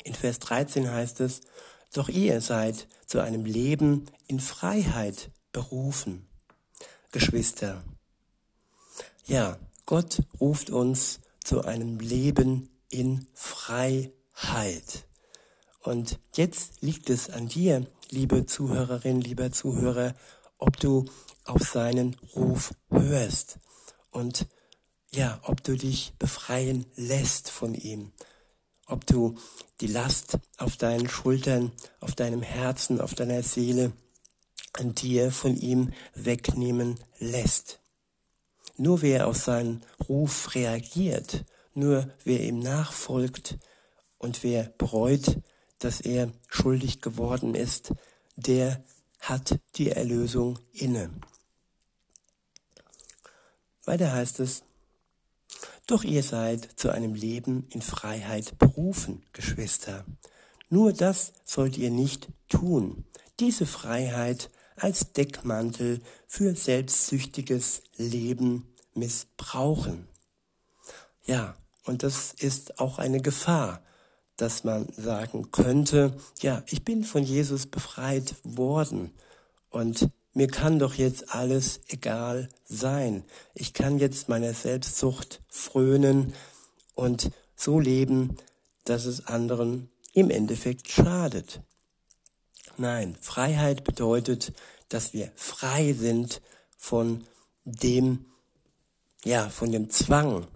In 0.03 0.13
Vers 0.13 0.39
13 0.39 0.89
heißt 0.89 1.19
es, 1.21 1.41
doch 1.93 2.09
ihr 2.09 2.41
seid 2.41 2.87
zu 3.05 3.19
einem 3.19 3.45
Leben 3.45 4.05
in 4.27 4.39
Freiheit 4.39 5.31
berufen. 5.51 6.27
Geschwister, 7.11 7.83
ja, 9.25 9.59
Gott 9.85 10.23
ruft 10.39 10.69
uns 10.69 11.19
zu 11.43 11.63
einem 11.63 11.99
Leben 11.99 12.69
in 12.89 13.27
Freiheit. 13.33 15.05
Und 15.81 16.19
jetzt 16.35 16.81
liegt 16.81 17.09
es 17.09 17.29
an 17.29 17.47
dir, 17.47 17.85
liebe 18.09 18.45
Zuhörerin, 18.45 19.21
lieber 19.21 19.51
Zuhörer, 19.51 20.15
ob 20.57 20.77
du 20.77 21.05
auf 21.45 21.61
seinen 21.63 22.15
Ruf 22.35 22.73
hörst 22.89 23.59
und 24.11 24.47
ja, 25.11 25.39
ob 25.43 25.63
du 25.63 25.77
dich 25.77 26.13
befreien 26.17 26.85
lässt 26.95 27.49
von 27.49 27.75
ihm, 27.75 28.11
ob 28.87 29.05
du 29.05 29.35
die 29.79 29.87
Last 29.87 30.39
auf 30.57 30.77
deinen 30.77 31.07
Schultern, 31.07 31.71
auf 31.99 32.15
deinem 32.15 32.41
Herzen, 32.41 32.99
auf 32.99 33.13
deiner 33.13 33.43
Seele 33.43 33.93
an 34.73 34.95
dir 34.95 35.31
von 35.31 35.55
ihm 35.55 35.93
wegnehmen 36.15 36.99
lässt. 37.19 37.79
Nur 38.77 39.03
wer 39.03 39.27
auf 39.27 39.37
seinen 39.37 39.83
Ruf 40.09 40.55
reagiert, 40.55 41.45
nur 41.75 42.09
wer 42.23 42.41
ihm 42.41 42.59
nachfolgt 42.59 43.57
und 44.17 44.43
wer 44.43 44.63
bereut, 44.77 45.37
dass 45.77 46.01
er 46.01 46.31
schuldig 46.47 47.01
geworden 47.01 47.55
ist, 47.55 47.93
der 48.35 48.83
hat 49.19 49.59
die 49.75 49.91
Erlösung 49.91 50.57
inne. 50.71 51.11
Weiter 53.85 54.11
heißt 54.13 54.39
es, 54.39 54.63
doch 55.87 56.03
ihr 56.03 56.23
seid 56.23 56.69
zu 56.79 56.91
einem 56.91 57.13
Leben 57.13 57.67
in 57.69 57.81
Freiheit 57.81 58.57
berufen, 58.57 59.23
Geschwister. 59.33 60.05
Nur 60.69 60.93
das 60.93 61.33
sollt 61.43 61.77
ihr 61.77 61.91
nicht 61.91 62.29
tun. 62.47 63.03
Diese 63.39 63.65
Freiheit 63.65 64.49
als 64.75 65.11
Deckmantel 65.13 66.01
für 66.27 66.55
selbstsüchtiges 66.55 67.83
Leben 67.97 68.73
missbrauchen. 68.93 70.07
Ja, 71.25 71.55
und 71.85 72.03
das 72.03 72.33
ist 72.33 72.79
auch 72.79 72.97
eine 72.97 73.21
Gefahr, 73.21 73.81
dass 74.37 74.63
man 74.63 74.87
sagen 74.93 75.51
könnte, 75.51 76.15
ja, 76.41 76.63
ich 76.67 76.83
bin 76.83 77.03
von 77.03 77.23
Jesus 77.23 77.67
befreit 77.67 78.35
worden 78.43 79.11
und 79.69 80.09
mir 80.33 80.47
kann 80.47 80.79
doch 80.79 80.95
jetzt 80.95 81.33
alles 81.33 81.81
egal 81.87 82.49
sein. 82.65 83.23
Ich 83.53 83.73
kann 83.73 83.99
jetzt 83.99 84.29
meiner 84.29 84.53
Selbstsucht 84.53 85.41
frönen 85.47 86.33
und 86.95 87.31
so 87.55 87.79
leben, 87.79 88.37
dass 88.85 89.05
es 89.05 89.27
anderen 89.27 89.89
im 90.13 90.29
Endeffekt 90.29 90.89
schadet. 90.89 91.61
Nein, 92.77 93.15
Freiheit 93.21 93.83
bedeutet, 93.83 94.53
dass 94.89 95.13
wir 95.13 95.31
frei 95.35 95.93
sind 95.93 96.41
von 96.77 97.25
dem, 97.65 98.25
ja, 99.23 99.49
von 99.49 99.71
dem 99.71 99.89
Zwang, 99.89 100.47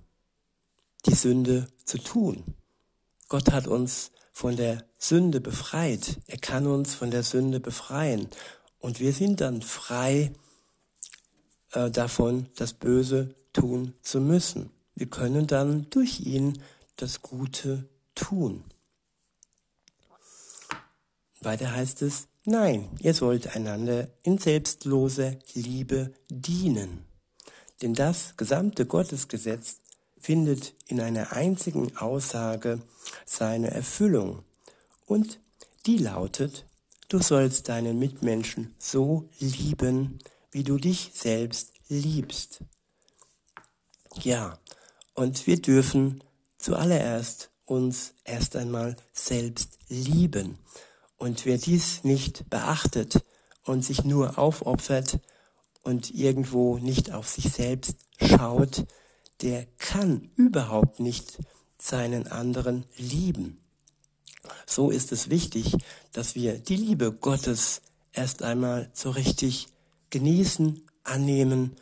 die 1.05 1.15
Sünde 1.15 1.67
zu 1.85 1.99
tun. 1.99 2.43
Gott 3.29 3.51
hat 3.51 3.67
uns 3.67 4.11
von 4.31 4.55
der 4.55 4.83
Sünde 4.97 5.41
befreit. 5.41 6.19
Er 6.27 6.37
kann 6.37 6.67
uns 6.67 6.95
von 6.95 7.11
der 7.11 7.23
Sünde 7.23 7.59
befreien. 7.59 8.29
Und 8.79 8.99
wir 8.99 9.13
sind 9.13 9.41
dann 9.41 9.61
frei 9.61 10.33
äh, 11.71 11.89
davon, 11.89 12.47
das 12.55 12.73
Böse 12.73 13.35
tun 13.53 13.93
zu 14.01 14.21
müssen. 14.21 14.69
Wir 14.95 15.07
können 15.07 15.47
dann 15.47 15.89
durch 15.89 16.21
ihn 16.21 16.61
das 16.95 17.21
Gute 17.21 17.87
tun. 18.15 18.63
Weiter 21.39 21.71
heißt 21.71 22.01
es, 22.01 22.27
nein, 22.45 22.89
ihr 22.99 23.13
sollt 23.13 23.55
einander 23.55 24.07
in 24.23 24.37
selbstloser 24.37 25.35
Liebe 25.53 26.13
dienen. 26.29 27.05
Denn 27.81 27.93
das 27.93 28.35
gesamte 28.37 28.87
Gottesgesetz 28.87 29.81
findet 30.19 30.73
in 30.87 30.99
einer 30.99 31.33
einzigen 31.33 31.95
Aussage 31.97 32.81
seine 33.25 33.69
Erfüllung. 33.71 34.43
Und 35.05 35.39
die 35.85 35.97
lautet, 35.97 36.65
Du 37.09 37.19
sollst 37.21 37.69
deinen 37.69 37.99
Mitmenschen 37.99 38.75
so 38.77 39.29
lieben, 39.39 40.19
wie 40.51 40.65
du 40.65 40.77
dich 40.77 41.11
selbst 41.13 41.71
liebst. 41.87 42.59
Ja, 44.21 44.59
und 45.13 45.47
wir 45.47 45.61
dürfen 45.61 46.21
zuallererst 46.57 47.49
uns 47.63 48.13
erst 48.25 48.57
einmal 48.57 48.97
selbst 49.13 49.77
lieben. 49.87 50.59
Und 51.15 51.45
wer 51.45 51.57
dies 51.57 52.03
nicht 52.03 52.49
beachtet 52.49 53.23
und 53.63 53.85
sich 53.85 54.03
nur 54.03 54.37
aufopfert 54.37 55.21
und 55.83 56.13
irgendwo 56.13 56.77
nicht 56.77 57.13
auf 57.13 57.29
sich 57.29 57.53
selbst 57.53 57.95
schaut, 58.21 58.85
der 59.41 59.65
kann 59.77 60.29
überhaupt 60.35 60.99
nicht 60.99 61.37
seinen 61.77 62.27
anderen 62.27 62.85
lieben. 62.97 63.63
So 64.65 64.89
ist 64.89 65.11
es 65.11 65.29
wichtig, 65.29 65.75
dass 66.13 66.35
wir 66.35 66.57
die 66.59 66.75
Liebe 66.75 67.11
Gottes 67.11 67.81
erst 68.13 68.43
einmal 68.43 68.89
so 68.93 69.09
richtig 69.11 69.67
genießen, 70.09 70.81
annehmen 71.03 71.75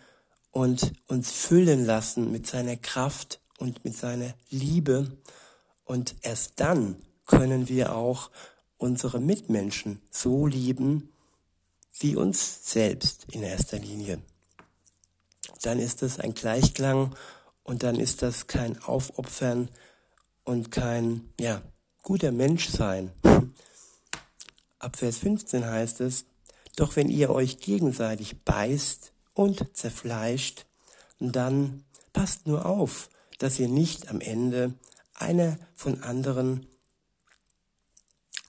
und 0.51 0.93
uns 1.07 1.31
füllen 1.31 1.85
lassen 1.85 2.31
mit 2.31 2.47
seiner 2.47 2.77
Kraft 2.77 3.39
und 3.57 3.83
mit 3.83 3.95
seiner 3.95 4.33
Liebe. 4.49 5.17
Und 5.83 6.15
erst 6.21 6.59
dann 6.59 6.97
können 7.25 7.67
wir 7.67 7.95
auch 7.95 8.31
unsere 8.77 9.19
Mitmenschen 9.19 10.01
so 10.11 10.47
lieben 10.47 11.09
wie 11.99 12.15
uns 12.15 12.71
selbst 12.71 13.25
in 13.31 13.41
erster 13.43 13.79
Linie. 13.79 14.19
Dann 15.61 15.79
ist 15.79 16.03
es 16.03 16.19
ein 16.19 16.33
Gleichklang 16.33 17.15
und 17.63 17.83
dann 17.83 17.95
ist 17.95 18.21
das 18.21 18.47
kein 18.47 18.81
Aufopfern 18.83 19.69
und 20.43 20.71
kein, 20.71 21.33
ja, 21.39 21.61
guter 22.05 22.31
Mensch 22.31 22.69
sein. 22.69 23.11
Ab 24.77 24.95
Vers 24.95 25.17
15 25.17 25.65
heißt 25.65 26.01
es, 26.01 26.25
doch 26.75 26.95
wenn 26.95 27.09
ihr 27.09 27.31
euch 27.31 27.57
gegenseitig 27.57 28.43
beißt 28.43 29.11
und 29.33 29.75
zerfleischt, 29.75 30.67
dann 31.19 31.83
passt 32.13 32.45
nur 32.45 32.67
auf, 32.67 33.09
dass 33.39 33.59
ihr 33.59 33.67
nicht 33.69 34.09
am 34.09 34.21
Ende 34.21 34.75
einer 35.15 35.57
von 35.73 36.03
anderen 36.03 36.67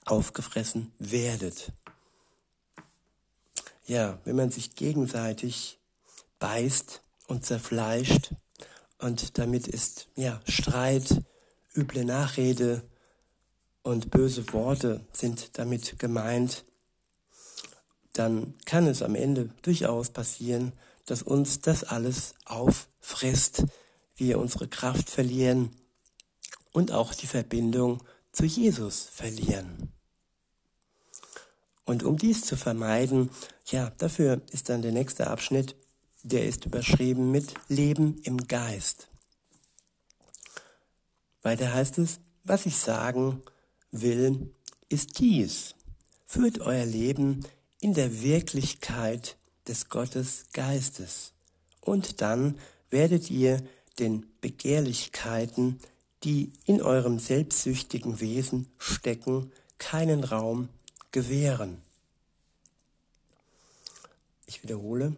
aufgefressen 0.05 0.93
werdet. 0.99 1.73
ja, 3.87 4.19
wenn 4.23 4.35
man 4.35 4.51
sich 4.51 4.75
gegenseitig 4.75 5.79
beißt 6.37 7.01
und 7.25 7.43
zerfleischt 7.43 8.35
und 8.99 9.39
damit 9.39 9.67
ist 9.67 10.09
ja 10.15 10.41
Streit, 10.45 11.23
üble 11.75 12.05
Nachrede 12.05 12.83
und 13.87 14.11
böse 14.11 14.51
Worte 14.51 14.99
sind 15.13 15.57
damit 15.57 15.97
gemeint, 15.97 16.65
dann 18.11 18.53
kann 18.65 18.85
es 18.85 19.01
am 19.01 19.15
Ende 19.15 19.49
durchaus 19.61 20.09
passieren, 20.09 20.73
dass 21.05 21.21
uns 21.21 21.61
das 21.61 21.85
alles 21.85 22.35
auffrisst, 22.43 23.63
wir 24.17 24.39
unsere 24.39 24.67
Kraft 24.67 25.09
verlieren 25.09 25.71
und 26.73 26.91
auch 26.91 27.13
die 27.13 27.27
Verbindung 27.27 28.03
zu 28.33 28.43
Jesus 28.43 29.03
verlieren. 29.03 29.93
Und 31.85 32.03
um 32.03 32.17
dies 32.17 32.41
zu 32.41 32.57
vermeiden, 32.57 33.29
ja, 33.67 33.91
dafür 33.97 34.41
ist 34.51 34.67
dann 34.67 34.81
der 34.81 34.91
nächste 34.91 35.27
Abschnitt, 35.27 35.77
der 36.23 36.45
ist 36.45 36.65
überschrieben 36.65 37.31
mit 37.31 37.53
Leben 37.69 38.19
im 38.23 38.35
Geist. 38.47 39.07
Weiter 41.41 41.73
heißt 41.73 41.99
es, 41.99 42.19
was 42.43 42.65
ich 42.65 42.75
sagen 42.75 43.41
will, 44.01 44.53
ist 44.89 45.19
dies. 45.19 45.75
Führt 46.25 46.59
euer 46.59 46.85
Leben 46.85 47.45
in 47.79 47.93
der 47.93 48.21
Wirklichkeit 48.21 49.37
des 49.67 49.89
Gottes 49.89 50.45
Geistes. 50.53 51.33
Und 51.81 52.21
dann 52.21 52.57
werdet 52.89 53.29
ihr 53.29 53.61
den 53.99 54.25
Begehrlichkeiten, 54.41 55.79
die 56.23 56.51
in 56.65 56.81
eurem 56.81 57.19
selbstsüchtigen 57.19 58.19
Wesen 58.19 58.67
stecken, 58.77 59.51
keinen 59.77 60.23
Raum 60.23 60.69
gewähren. 61.11 61.81
Ich 64.45 64.63
wiederhole, 64.63 65.15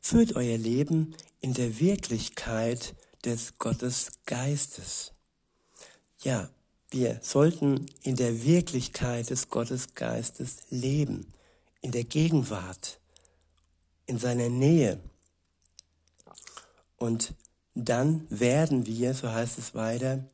führt 0.00 0.36
euer 0.36 0.58
Leben 0.58 1.14
in 1.40 1.54
der 1.54 1.80
Wirklichkeit 1.80 2.94
des 3.24 3.58
Gottes 3.58 4.12
Geistes. 4.26 5.12
Ja, 6.22 6.48
wir 6.90 7.20
sollten 7.22 7.86
in 8.02 8.16
der 8.16 8.44
Wirklichkeit 8.44 9.30
des 9.30 9.48
Gottes 9.48 9.94
Geistes 9.94 10.58
leben, 10.70 11.32
in 11.80 11.92
der 11.92 12.04
Gegenwart, 12.04 13.00
in 14.06 14.18
seiner 14.18 14.48
Nähe. 14.48 14.98
Und 16.96 17.34
dann 17.74 18.26
werden 18.28 18.86
wir, 18.86 19.14
so 19.14 19.30
heißt 19.30 19.58
es 19.58 19.74
weiter, 19.74 20.24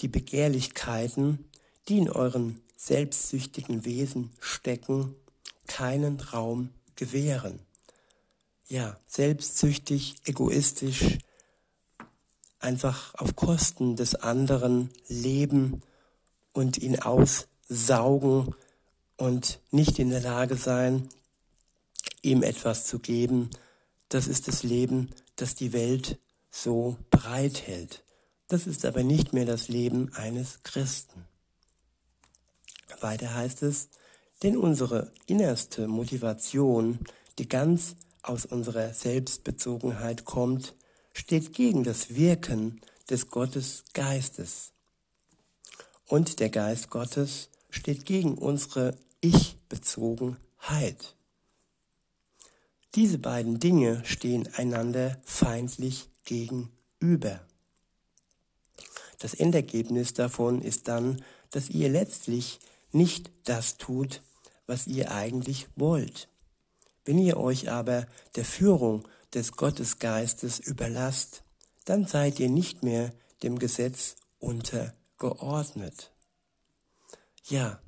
die 0.00 0.08
Begehrlichkeiten, 0.08 1.48
die 1.88 1.98
in 1.98 2.10
euren 2.10 2.60
selbstsüchtigen 2.76 3.84
Wesen 3.84 4.32
stecken, 4.40 5.14
keinen 5.68 6.18
Raum 6.18 6.70
gewähren. 6.96 7.60
Ja, 8.66 8.98
selbstsüchtig, 9.06 10.16
egoistisch, 10.24 11.18
einfach 12.58 13.14
auf 13.14 13.36
Kosten 13.36 13.96
des 13.96 14.16
anderen 14.16 14.90
leben 15.08 15.82
und 16.52 16.78
ihn 16.78 16.98
aussaugen 16.98 18.54
und 19.16 19.60
nicht 19.70 19.98
in 19.98 20.10
der 20.10 20.20
Lage 20.20 20.56
sein, 20.56 21.08
ihm 22.22 22.42
etwas 22.42 22.86
zu 22.86 22.98
geben. 22.98 23.50
Das 24.08 24.26
ist 24.26 24.48
das 24.48 24.62
Leben, 24.62 25.10
das 25.36 25.54
die 25.54 25.72
Welt 25.72 26.18
so 26.50 26.96
bereithält. 27.10 28.02
Das 28.48 28.66
ist 28.66 28.84
aber 28.84 29.02
nicht 29.02 29.32
mehr 29.32 29.44
das 29.44 29.68
Leben 29.68 30.12
eines 30.14 30.62
Christen. 30.62 31.24
Weiter 33.00 33.34
heißt 33.34 33.62
es, 33.62 33.88
denn 34.42 34.56
unsere 34.56 35.12
innerste 35.26 35.86
Motivation, 35.86 36.98
die 37.38 37.48
ganz 37.48 37.96
aus 38.22 38.46
unserer 38.46 38.92
Selbstbezogenheit 38.92 40.24
kommt, 40.24 40.74
steht 41.12 41.52
gegen 41.54 41.84
das 41.84 42.14
Wirken 42.14 42.80
des 43.08 43.28
Gottes 43.28 43.84
Geistes. 43.92 44.72
Und 46.10 46.40
der 46.40 46.50
Geist 46.50 46.90
Gottes 46.90 47.50
steht 47.70 48.04
gegen 48.04 48.36
unsere 48.36 48.96
Ich-Bezogenheit. 49.20 51.14
Diese 52.96 53.18
beiden 53.18 53.60
Dinge 53.60 54.04
stehen 54.04 54.48
einander 54.54 55.18
feindlich 55.22 56.08
gegenüber. 56.24 57.38
Das 59.20 59.34
Endergebnis 59.34 60.12
davon 60.12 60.62
ist 60.62 60.88
dann, 60.88 61.22
dass 61.52 61.70
ihr 61.70 61.88
letztlich 61.88 62.58
nicht 62.90 63.30
das 63.44 63.76
tut, 63.76 64.20
was 64.66 64.88
ihr 64.88 65.12
eigentlich 65.12 65.68
wollt. 65.76 66.28
Wenn 67.04 67.18
ihr 67.18 67.36
euch 67.36 67.70
aber 67.70 68.08
der 68.34 68.44
Führung 68.44 69.06
des 69.32 69.52
Gottesgeistes 69.52 70.58
überlasst, 70.58 71.44
dann 71.84 72.04
seid 72.04 72.40
ihr 72.40 72.48
nicht 72.48 72.82
mehr 72.82 73.12
dem 73.44 73.60
Gesetz 73.60 74.16
untergeordnet. 75.20 76.12
Ja, 77.44 77.80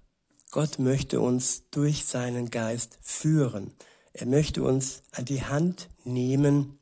Gott 0.51 0.79
möchte 0.79 1.21
uns 1.21 1.69
durch 1.71 2.05
seinen 2.05 2.51
Geist 2.51 2.99
führen. 3.01 3.75
Er 4.13 4.27
möchte 4.27 4.63
uns 4.63 5.03
an 5.13 5.25
die 5.25 5.43
Hand 5.43 5.89
nehmen 6.05 6.79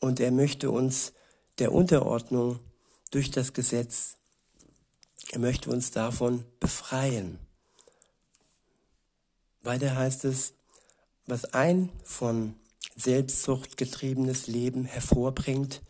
und 0.00 0.20
er 0.20 0.30
möchte 0.30 0.70
uns 0.70 1.12
der 1.58 1.72
Unterordnung 1.72 2.60
durch 3.10 3.30
das 3.30 3.52
Gesetz, 3.52 4.16
er 5.32 5.38
möchte 5.38 5.70
uns 5.70 5.90
davon 5.90 6.44
befreien. 6.60 7.38
Weiter 9.62 9.96
heißt 9.96 10.24
es, 10.24 10.54
was 11.26 11.44
ein 11.52 11.90
von 12.04 12.54
Selbstsucht 12.94 13.76
getriebenes 13.76 14.46
Leben 14.46 14.84
hervorbringt, 14.84 15.82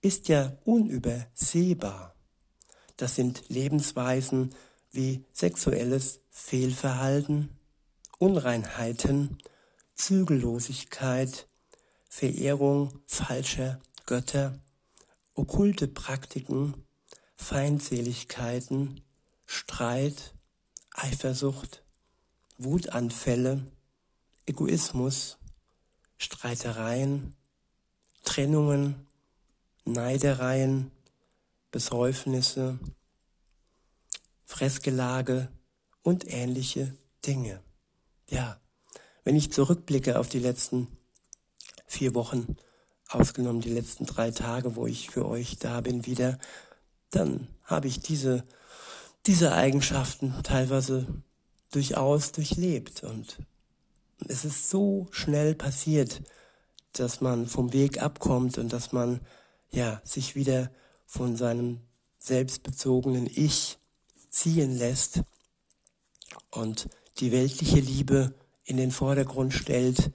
ist 0.00 0.28
ja 0.28 0.58
unübersehbar. 0.64 2.12
Das 3.02 3.16
sind 3.16 3.48
Lebensweisen 3.48 4.54
wie 4.92 5.24
sexuelles 5.32 6.20
Fehlverhalten, 6.30 7.48
Unreinheiten, 8.20 9.38
Zügellosigkeit, 9.96 11.48
Verehrung 12.08 13.00
falscher 13.08 13.80
Götter, 14.06 14.56
okkulte 15.34 15.88
Praktiken, 15.88 16.74
Feindseligkeiten, 17.34 19.00
Streit, 19.46 20.36
Eifersucht, 20.94 21.82
Wutanfälle, 22.56 23.66
Egoismus, 24.46 25.38
Streitereien, 26.18 27.34
Trennungen, 28.22 29.08
Neidereien, 29.84 30.92
Besäufnisse, 31.72 32.78
Fressgelage 34.44 35.48
und 36.02 36.30
ähnliche 36.30 36.94
Dinge. 37.26 37.60
Ja, 38.28 38.60
wenn 39.24 39.36
ich 39.36 39.52
zurückblicke 39.52 40.18
auf 40.18 40.28
die 40.28 40.38
letzten 40.38 40.86
vier 41.86 42.14
Wochen, 42.14 42.56
ausgenommen 43.08 43.60
die 43.60 43.70
letzten 43.72 44.06
drei 44.06 44.30
Tage, 44.30 44.76
wo 44.76 44.86
ich 44.86 45.10
für 45.10 45.26
euch 45.26 45.58
da 45.58 45.80
bin 45.80 46.06
wieder, 46.06 46.38
dann 47.10 47.48
habe 47.64 47.88
ich 47.88 48.00
diese, 48.00 48.44
diese 49.26 49.52
Eigenschaften 49.54 50.34
teilweise 50.42 51.06
durchaus 51.70 52.32
durchlebt. 52.32 53.02
Und 53.02 53.38
es 54.28 54.44
ist 54.44 54.68
so 54.68 55.08
schnell 55.10 55.54
passiert, 55.54 56.22
dass 56.92 57.22
man 57.22 57.46
vom 57.46 57.72
Weg 57.72 58.02
abkommt 58.02 58.58
und 58.58 58.72
dass 58.72 58.92
man 58.92 59.20
ja 59.70 60.02
sich 60.04 60.34
wieder 60.34 60.70
von 61.12 61.36
seinem 61.36 61.78
selbstbezogenen 62.16 63.26
Ich 63.26 63.76
ziehen 64.30 64.78
lässt 64.78 65.20
und 66.50 66.88
die 67.18 67.32
weltliche 67.32 67.80
Liebe 67.80 68.34
in 68.64 68.78
den 68.78 68.90
Vordergrund 68.90 69.52
stellt 69.52 70.10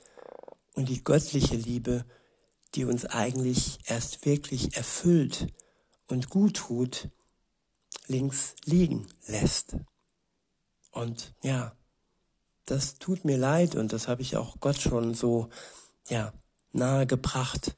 und 0.73 0.89
die 0.89 1.03
göttliche 1.03 1.55
Liebe, 1.55 2.03
die 2.73 2.83
uns 2.83 3.05
eigentlich 3.05 3.77
erst 3.85 4.25
wirklich 4.25 4.75
erfüllt 4.75 5.53
und 6.07 6.31
gut 6.31 6.55
tut, 6.55 7.09
links 8.07 8.55
liegen 8.65 9.07
lässt. 9.27 9.77
Und 10.89 11.35
ja, 11.43 11.75
das 12.65 12.97
tut 12.97 13.23
mir 13.23 13.37
leid 13.37 13.75
und 13.75 13.93
das 13.93 14.07
habe 14.07 14.23
ich 14.23 14.35
auch 14.35 14.59
Gott 14.59 14.81
schon 14.81 15.13
so, 15.13 15.49
ja, 16.09 16.33
nahe 16.71 17.05
gebracht, 17.05 17.75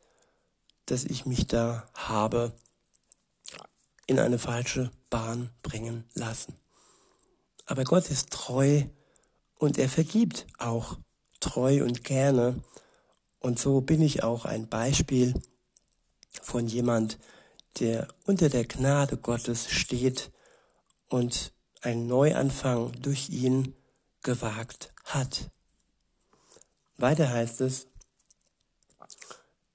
dass 0.86 1.03
ich 1.03 1.25
mich 1.25 1.47
da 1.47 1.89
habe 1.93 2.53
in 4.10 4.17
eine 4.19 4.39
falsche 4.39 4.91
Bahn 5.12 5.52
bringen 5.62 6.04
lassen. 6.15 6.56
Aber 7.67 7.84
Gott 7.84 8.10
ist 8.10 8.32
treu 8.32 8.84
und 9.60 9.78
er 9.78 9.88
vergibt 9.88 10.48
auch 10.58 10.98
treu 11.39 11.84
und 11.84 12.04
gerne 12.04 12.63
und 13.39 13.60
so 13.60 13.82
bin 13.82 14.02
ich 14.02 14.24
auch 14.24 14.45
ein 14.45 14.67
Beispiel 14.67 15.39
von 16.41 16.67
jemand, 16.67 17.19
der 17.80 18.08
unter 18.26 18.50
der 18.50 18.65
Gnade 18.65 19.15
Gottes 19.15 19.69
steht 19.69 20.32
und 21.08 21.54
einen 21.82 22.08
Neuanfang 22.08 22.91
durch 23.02 23.30
ihn 23.30 23.76
gewagt 24.24 24.91
hat. 25.06 25.52
Weiter 26.98 27.30
heißt 27.30 27.62
es, 27.62 27.86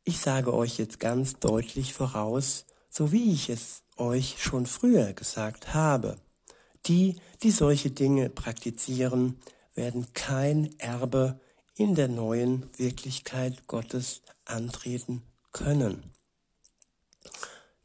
ich 0.03 0.19
sage 0.19 0.53
euch 0.53 0.77
jetzt 0.77 0.99
ganz 0.99 1.39
deutlich 1.39 1.95
voraus, 1.95 2.67
so 2.91 3.13
wie 3.13 3.33
ich 3.33 3.49
es 3.49 3.84
euch 3.97 4.43
schon 4.43 4.67
früher 4.67 5.13
gesagt 5.13 5.75
habe. 5.75 6.17
Die, 6.87 7.17
die 7.43 7.51
solche 7.51 7.91
Dinge 7.91 8.29
praktizieren, 8.29 9.41
werden 9.75 10.13
kein 10.13 10.79
Erbe 10.79 11.41
in 11.77 11.95
der 11.95 12.09
neuen 12.09 12.69
Wirklichkeit 12.77 13.67
Gottes 13.67 14.23
antreten 14.45 15.23
können. 15.53 16.13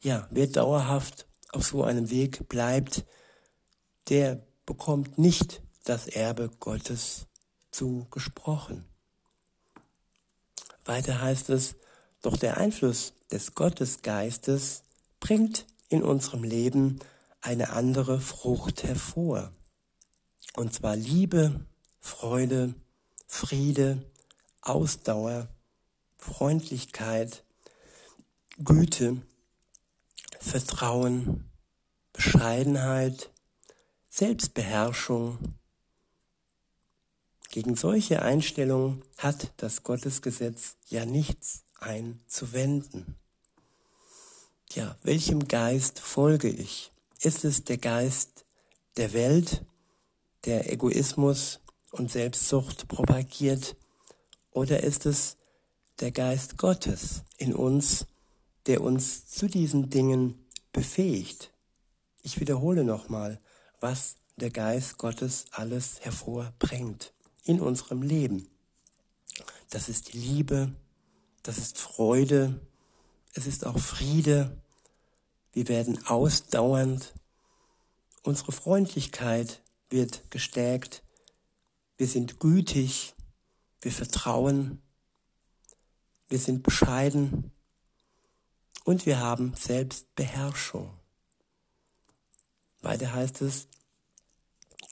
Ja, 0.00 0.28
wer 0.30 0.46
dauerhaft 0.46 1.26
auf 1.52 1.66
so 1.66 1.82
einem 1.82 2.10
Weg 2.10 2.48
bleibt, 2.48 3.04
der 4.08 4.42
bekommt 4.66 5.18
nicht 5.18 5.62
das 5.84 6.06
Erbe 6.06 6.50
Gottes 6.60 7.26
zugesprochen. 7.70 8.84
Weiter 10.84 11.20
heißt 11.20 11.50
es, 11.50 11.76
doch 12.22 12.36
der 12.36 12.56
Einfluss 12.56 13.14
des 13.30 13.54
Gottesgeistes 13.54 14.82
bringt 15.20 15.66
in 15.90 16.02
unserem 16.02 16.44
Leben 16.44 17.00
eine 17.42 17.70
andere 17.70 18.20
Frucht 18.20 18.84
hervor. 18.84 19.52
Und 20.56 20.72
zwar 20.72 20.96
Liebe, 20.96 21.66
Freude, 22.00 22.74
Friede, 23.26 24.02
Ausdauer, 24.62 25.48
Freundlichkeit, 26.16 27.44
Güte, 28.58 29.20
Vertrauen, 30.38 31.50
Bescheidenheit, 32.12 33.30
Selbstbeherrschung. 34.08 35.38
Gegen 37.50 37.74
solche 37.76 38.22
Einstellungen 38.22 39.02
hat 39.18 39.52
das 39.56 39.82
Gottesgesetz 39.82 40.76
ja 40.88 41.04
nichts 41.04 41.64
einzuwenden. 41.78 43.19
Ja, 44.72 44.96
welchem 45.02 45.48
Geist 45.48 45.98
folge 45.98 46.48
ich? 46.48 46.92
Ist 47.20 47.44
es 47.44 47.64
der 47.64 47.78
Geist 47.78 48.44
der 48.96 49.12
Welt, 49.12 49.64
der 50.44 50.72
Egoismus 50.72 51.58
und 51.90 52.12
Selbstsucht 52.12 52.86
propagiert, 52.86 53.74
oder 54.52 54.84
ist 54.84 55.06
es 55.06 55.36
der 55.98 56.12
Geist 56.12 56.56
Gottes 56.56 57.24
in 57.36 57.52
uns, 57.52 58.06
der 58.66 58.80
uns 58.82 59.26
zu 59.26 59.48
diesen 59.48 59.90
Dingen 59.90 60.46
befähigt? 60.72 61.52
Ich 62.22 62.38
wiederhole 62.38 62.84
nochmal, 62.84 63.40
was 63.80 64.18
der 64.36 64.50
Geist 64.50 64.98
Gottes 64.98 65.46
alles 65.50 65.98
hervorbringt 66.02 67.12
in 67.42 67.60
unserem 67.60 68.02
Leben. 68.02 68.48
Das 69.70 69.88
ist 69.88 70.12
Liebe, 70.12 70.72
das 71.42 71.58
ist 71.58 71.76
Freude, 71.76 72.60
es 73.34 73.46
ist 73.46 73.66
auch 73.66 73.78
Friede. 73.78 74.60
Wir 75.52 75.68
werden 75.68 76.06
ausdauernd. 76.06 77.12
Unsere 78.22 78.52
Freundlichkeit 78.52 79.62
wird 79.88 80.30
gestärkt. 80.30 81.02
Wir 81.96 82.06
sind 82.06 82.40
gütig. 82.40 83.14
Wir 83.80 83.92
vertrauen. 83.92 84.82
Wir 86.28 86.38
sind 86.38 86.62
bescheiden. 86.62 87.50
Und 88.84 89.06
wir 89.06 89.20
haben 89.20 89.54
Selbstbeherrschung. 89.54 90.90
Weiter 92.82 93.12
heißt 93.12 93.42
es, 93.42 93.68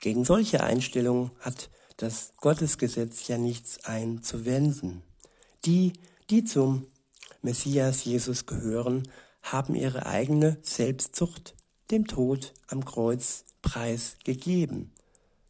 gegen 0.00 0.24
solche 0.24 0.62
Einstellungen 0.62 1.30
hat 1.40 1.70
das 1.96 2.32
Gottesgesetz 2.36 3.26
ja 3.26 3.38
nichts 3.38 3.84
einzuwenden. 3.84 5.02
Die, 5.64 5.94
die 6.30 6.44
zum 6.44 6.86
Messias 7.42 8.04
Jesus 8.04 8.46
gehören, 8.46 9.08
haben 9.42 9.74
ihre 9.74 10.06
eigene 10.06 10.58
Selbstzucht 10.62 11.54
dem 11.90 12.06
Tod 12.06 12.52
am 12.66 12.84
Kreuz 12.84 13.44
preisgegeben, 13.62 14.92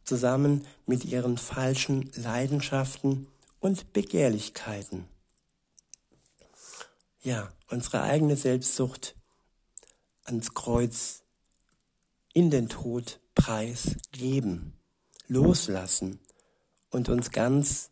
zusammen 0.03 0.65
mit 0.85 1.05
ihren 1.05 1.37
falschen 1.37 2.11
Leidenschaften 2.15 3.27
und 3.59 3.91
Begehrlichkeiten. 3.93 5.05
Ja, 7.21 7.51
unsere 7.69 8.01
eigene 8.03 8.37
Selbstsucht 8.37 9.15
ans 10.23 10.53
Kreuz 10.53 11.23
in 12.33 12.49
den 12.49 12.69
Tod 12.69 13.19
preisgeben, 13.35 14.73
loslassen 15.27 16.19
und 16.89 17.09
uns 17.09 17.31
ganz 17.31 17.89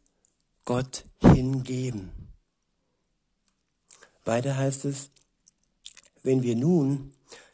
Gott 0.63 1.05
hingeben. 1.19 2.16
Weiter 4.27 4.57
heißt 4.57 4.85
es, 4.85 5.09
wenn 6.23 6.43
wir 6.43 6.55
nun 6.55 7.13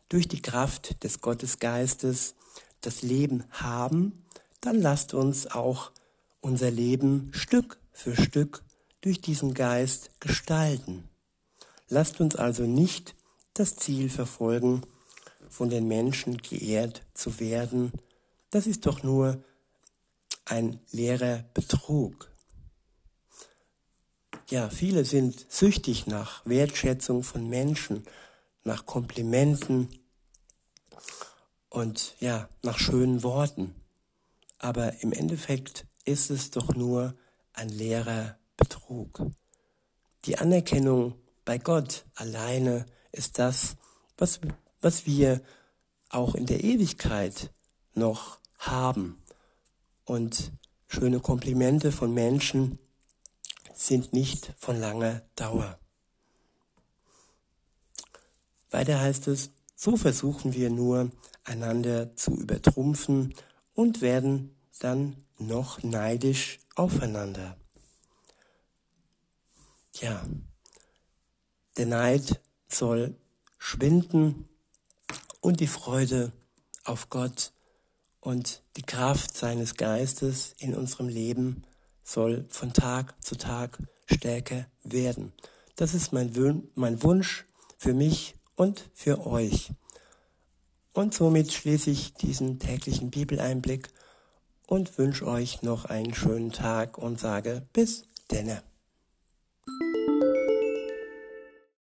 durch 0.10 0.28
die 0.28 0.42
Kraft 0.42 1.04
des 1.04 1.22
Gottesgeistes 1.22 2.36
das 2.82 3.02
Leben 3.02 3.44
haben, 3.52 4.26
dann 4.62 4.82
lasst 4.82 5.14
uns 5.14 5.48
auch 5.48 5.92
unser 6.42 6.72
Leben 6.72 7.32
Stück 7.34 7.80
für 7.92 8.16
Stück 8.16 8.64
durch 9.02 9.22
diesen 9.22 9.54
Geist 9.54 10.12
gestalten. 10.20 11.08
Lasst 11.90 12.20
uns 12.20 12.36
also 12.36 12.64
nicht 12.64 13.16
das 13.54 13.76
Ziel 13.76 14.10
verfolgen, 14.10 14.82
von 15.50 15.70
den 15.70 15.88
Menschen 15.88 16.38
geehrt 16.38 17.04
zu 17.14 17.40
werden. 17.40 17.92
Das 18.50 18.66
ist 18.66 18.88
doch 18.88 19.04
nur 19.04 19.44
ein 20.46 20.80
leerer 20.92 21.44
Betrug. 21.54 22.33
Ja, 24.54 24.70
viele 24.70 25.04
sind 25.04 25.48
süchtig 25.50 26.06
nach 26.06 26.46
Wertschätzung 26.46 27.24
von 27.24 27.50
Menschen, 27.50 28.04
nach 28.64 28.86
Komplimenten 28.86 29.90
und 31.70 32.14
ja, 32.20 32.48
nach 32.62 32.78
schönen 32.78 33.24
Worten. 33.24 33.74
Aber 34.60 35.02
im 35.02 35.12
Endeffekt 35.12 35.88
ist 36.06 36.30
es 36.30 36.52
doch 36.52 36.76
nur 36.76 37.16
ein 37.54 37.68
leerer 37.70 38.38
Betrug. 38.56 39.26
Die 40.26 40.38
Anerkennung 40.38 41.16
bei 41.46 41.58
Gott 41.58 42.06
alleine 42.14 42.86
ist 43.12 43.40
das, 43.40 43.76
was, 44.20 44.40
was 44.82 45.08
wir 45.08 45.42
auch 46.10 46.36
in 46.36 46.46
der 46.46 46.64
Ewigkeit 46.64 47.50
noch 47.96 48.38
haben. 48.60 49.20
Und 50.06 50.52
schöne 50.86 51.22
Komplimente 51.22 51.92
von 51.92 52.14
Menschen 52.14 52.78
sind 53.74 54.14
nicht 54.14 54.54
von 54.58 54.80
langer 54.80 55.22
Dauer. 55.36 55.80
Weiter 58.70 59.00
heißt 59.00 59.28
es, 59.28 59.52
so 59.76 59.98
versuchen 59.98 60.54
wir 60.54 60.70
nur 60.70 61.12
einander 61.44 62.16
zu 62.16 62.32
übertrumpfen 62.32 63.34
und 63.74 64.02
werden 64.02 64.56
dann 64.80 65.16
noch 65.38 65.84
neidisch 65.84 66.60
aufeinander. 66.76 67.58
Ja, 69.96 70.26
der 71.78 71.86
Neid 71.86 72.42
soll 72.68 73.16
schwinden 73.58 74.50
und 75.40 75.60
die 75.60 75.68
Freude 75.68 76.32
auf 76.84 77.10
Gott 77.10 77.54
und 78.20 78.64
die 78.78 78.84
Kraft 78.84 79.36
seines 79.38 79.76
Geistes 79.76 80.56
in 80.58 80.76
unserem 80.76 81.10
Leben 81.10 81.64
soll 82.04 82.46
von 82.50 82.74
Tag 82.74 83.16
zu 83.24 83.36
Tag 83.36 83.78
stärker 84.06 84.66
werden. 84.84 85.34
Das 85.76 85.94
ist 85.94 86.14
mein, 86.14 86.36
Wunsch 86.36 87.46
für 87.78 87.94
mich 87.94 88.36
und 88.56 88.90
für 88.94 89.26
euch. 89.26 89.72
Und 90.94 91.14
somit 91.14 91.52
schließe 91.52 91.90
ich 91.90 92.14
diesen 92.14 92.60
täglichen 92.60 93.10
Bibeleinblick 93.10 93.90
und 94.68 94.98
wünsche 94.98 95.26
euch 95.26 95.62
noch 95.64 95.86
einen 95.86 96.14
schönen 96.14 96.52
Tag 96.52 96.98
und 96.98 97.20
sage 97.20 97.68
bis 97.74 98.06
denne. 98.30 98.62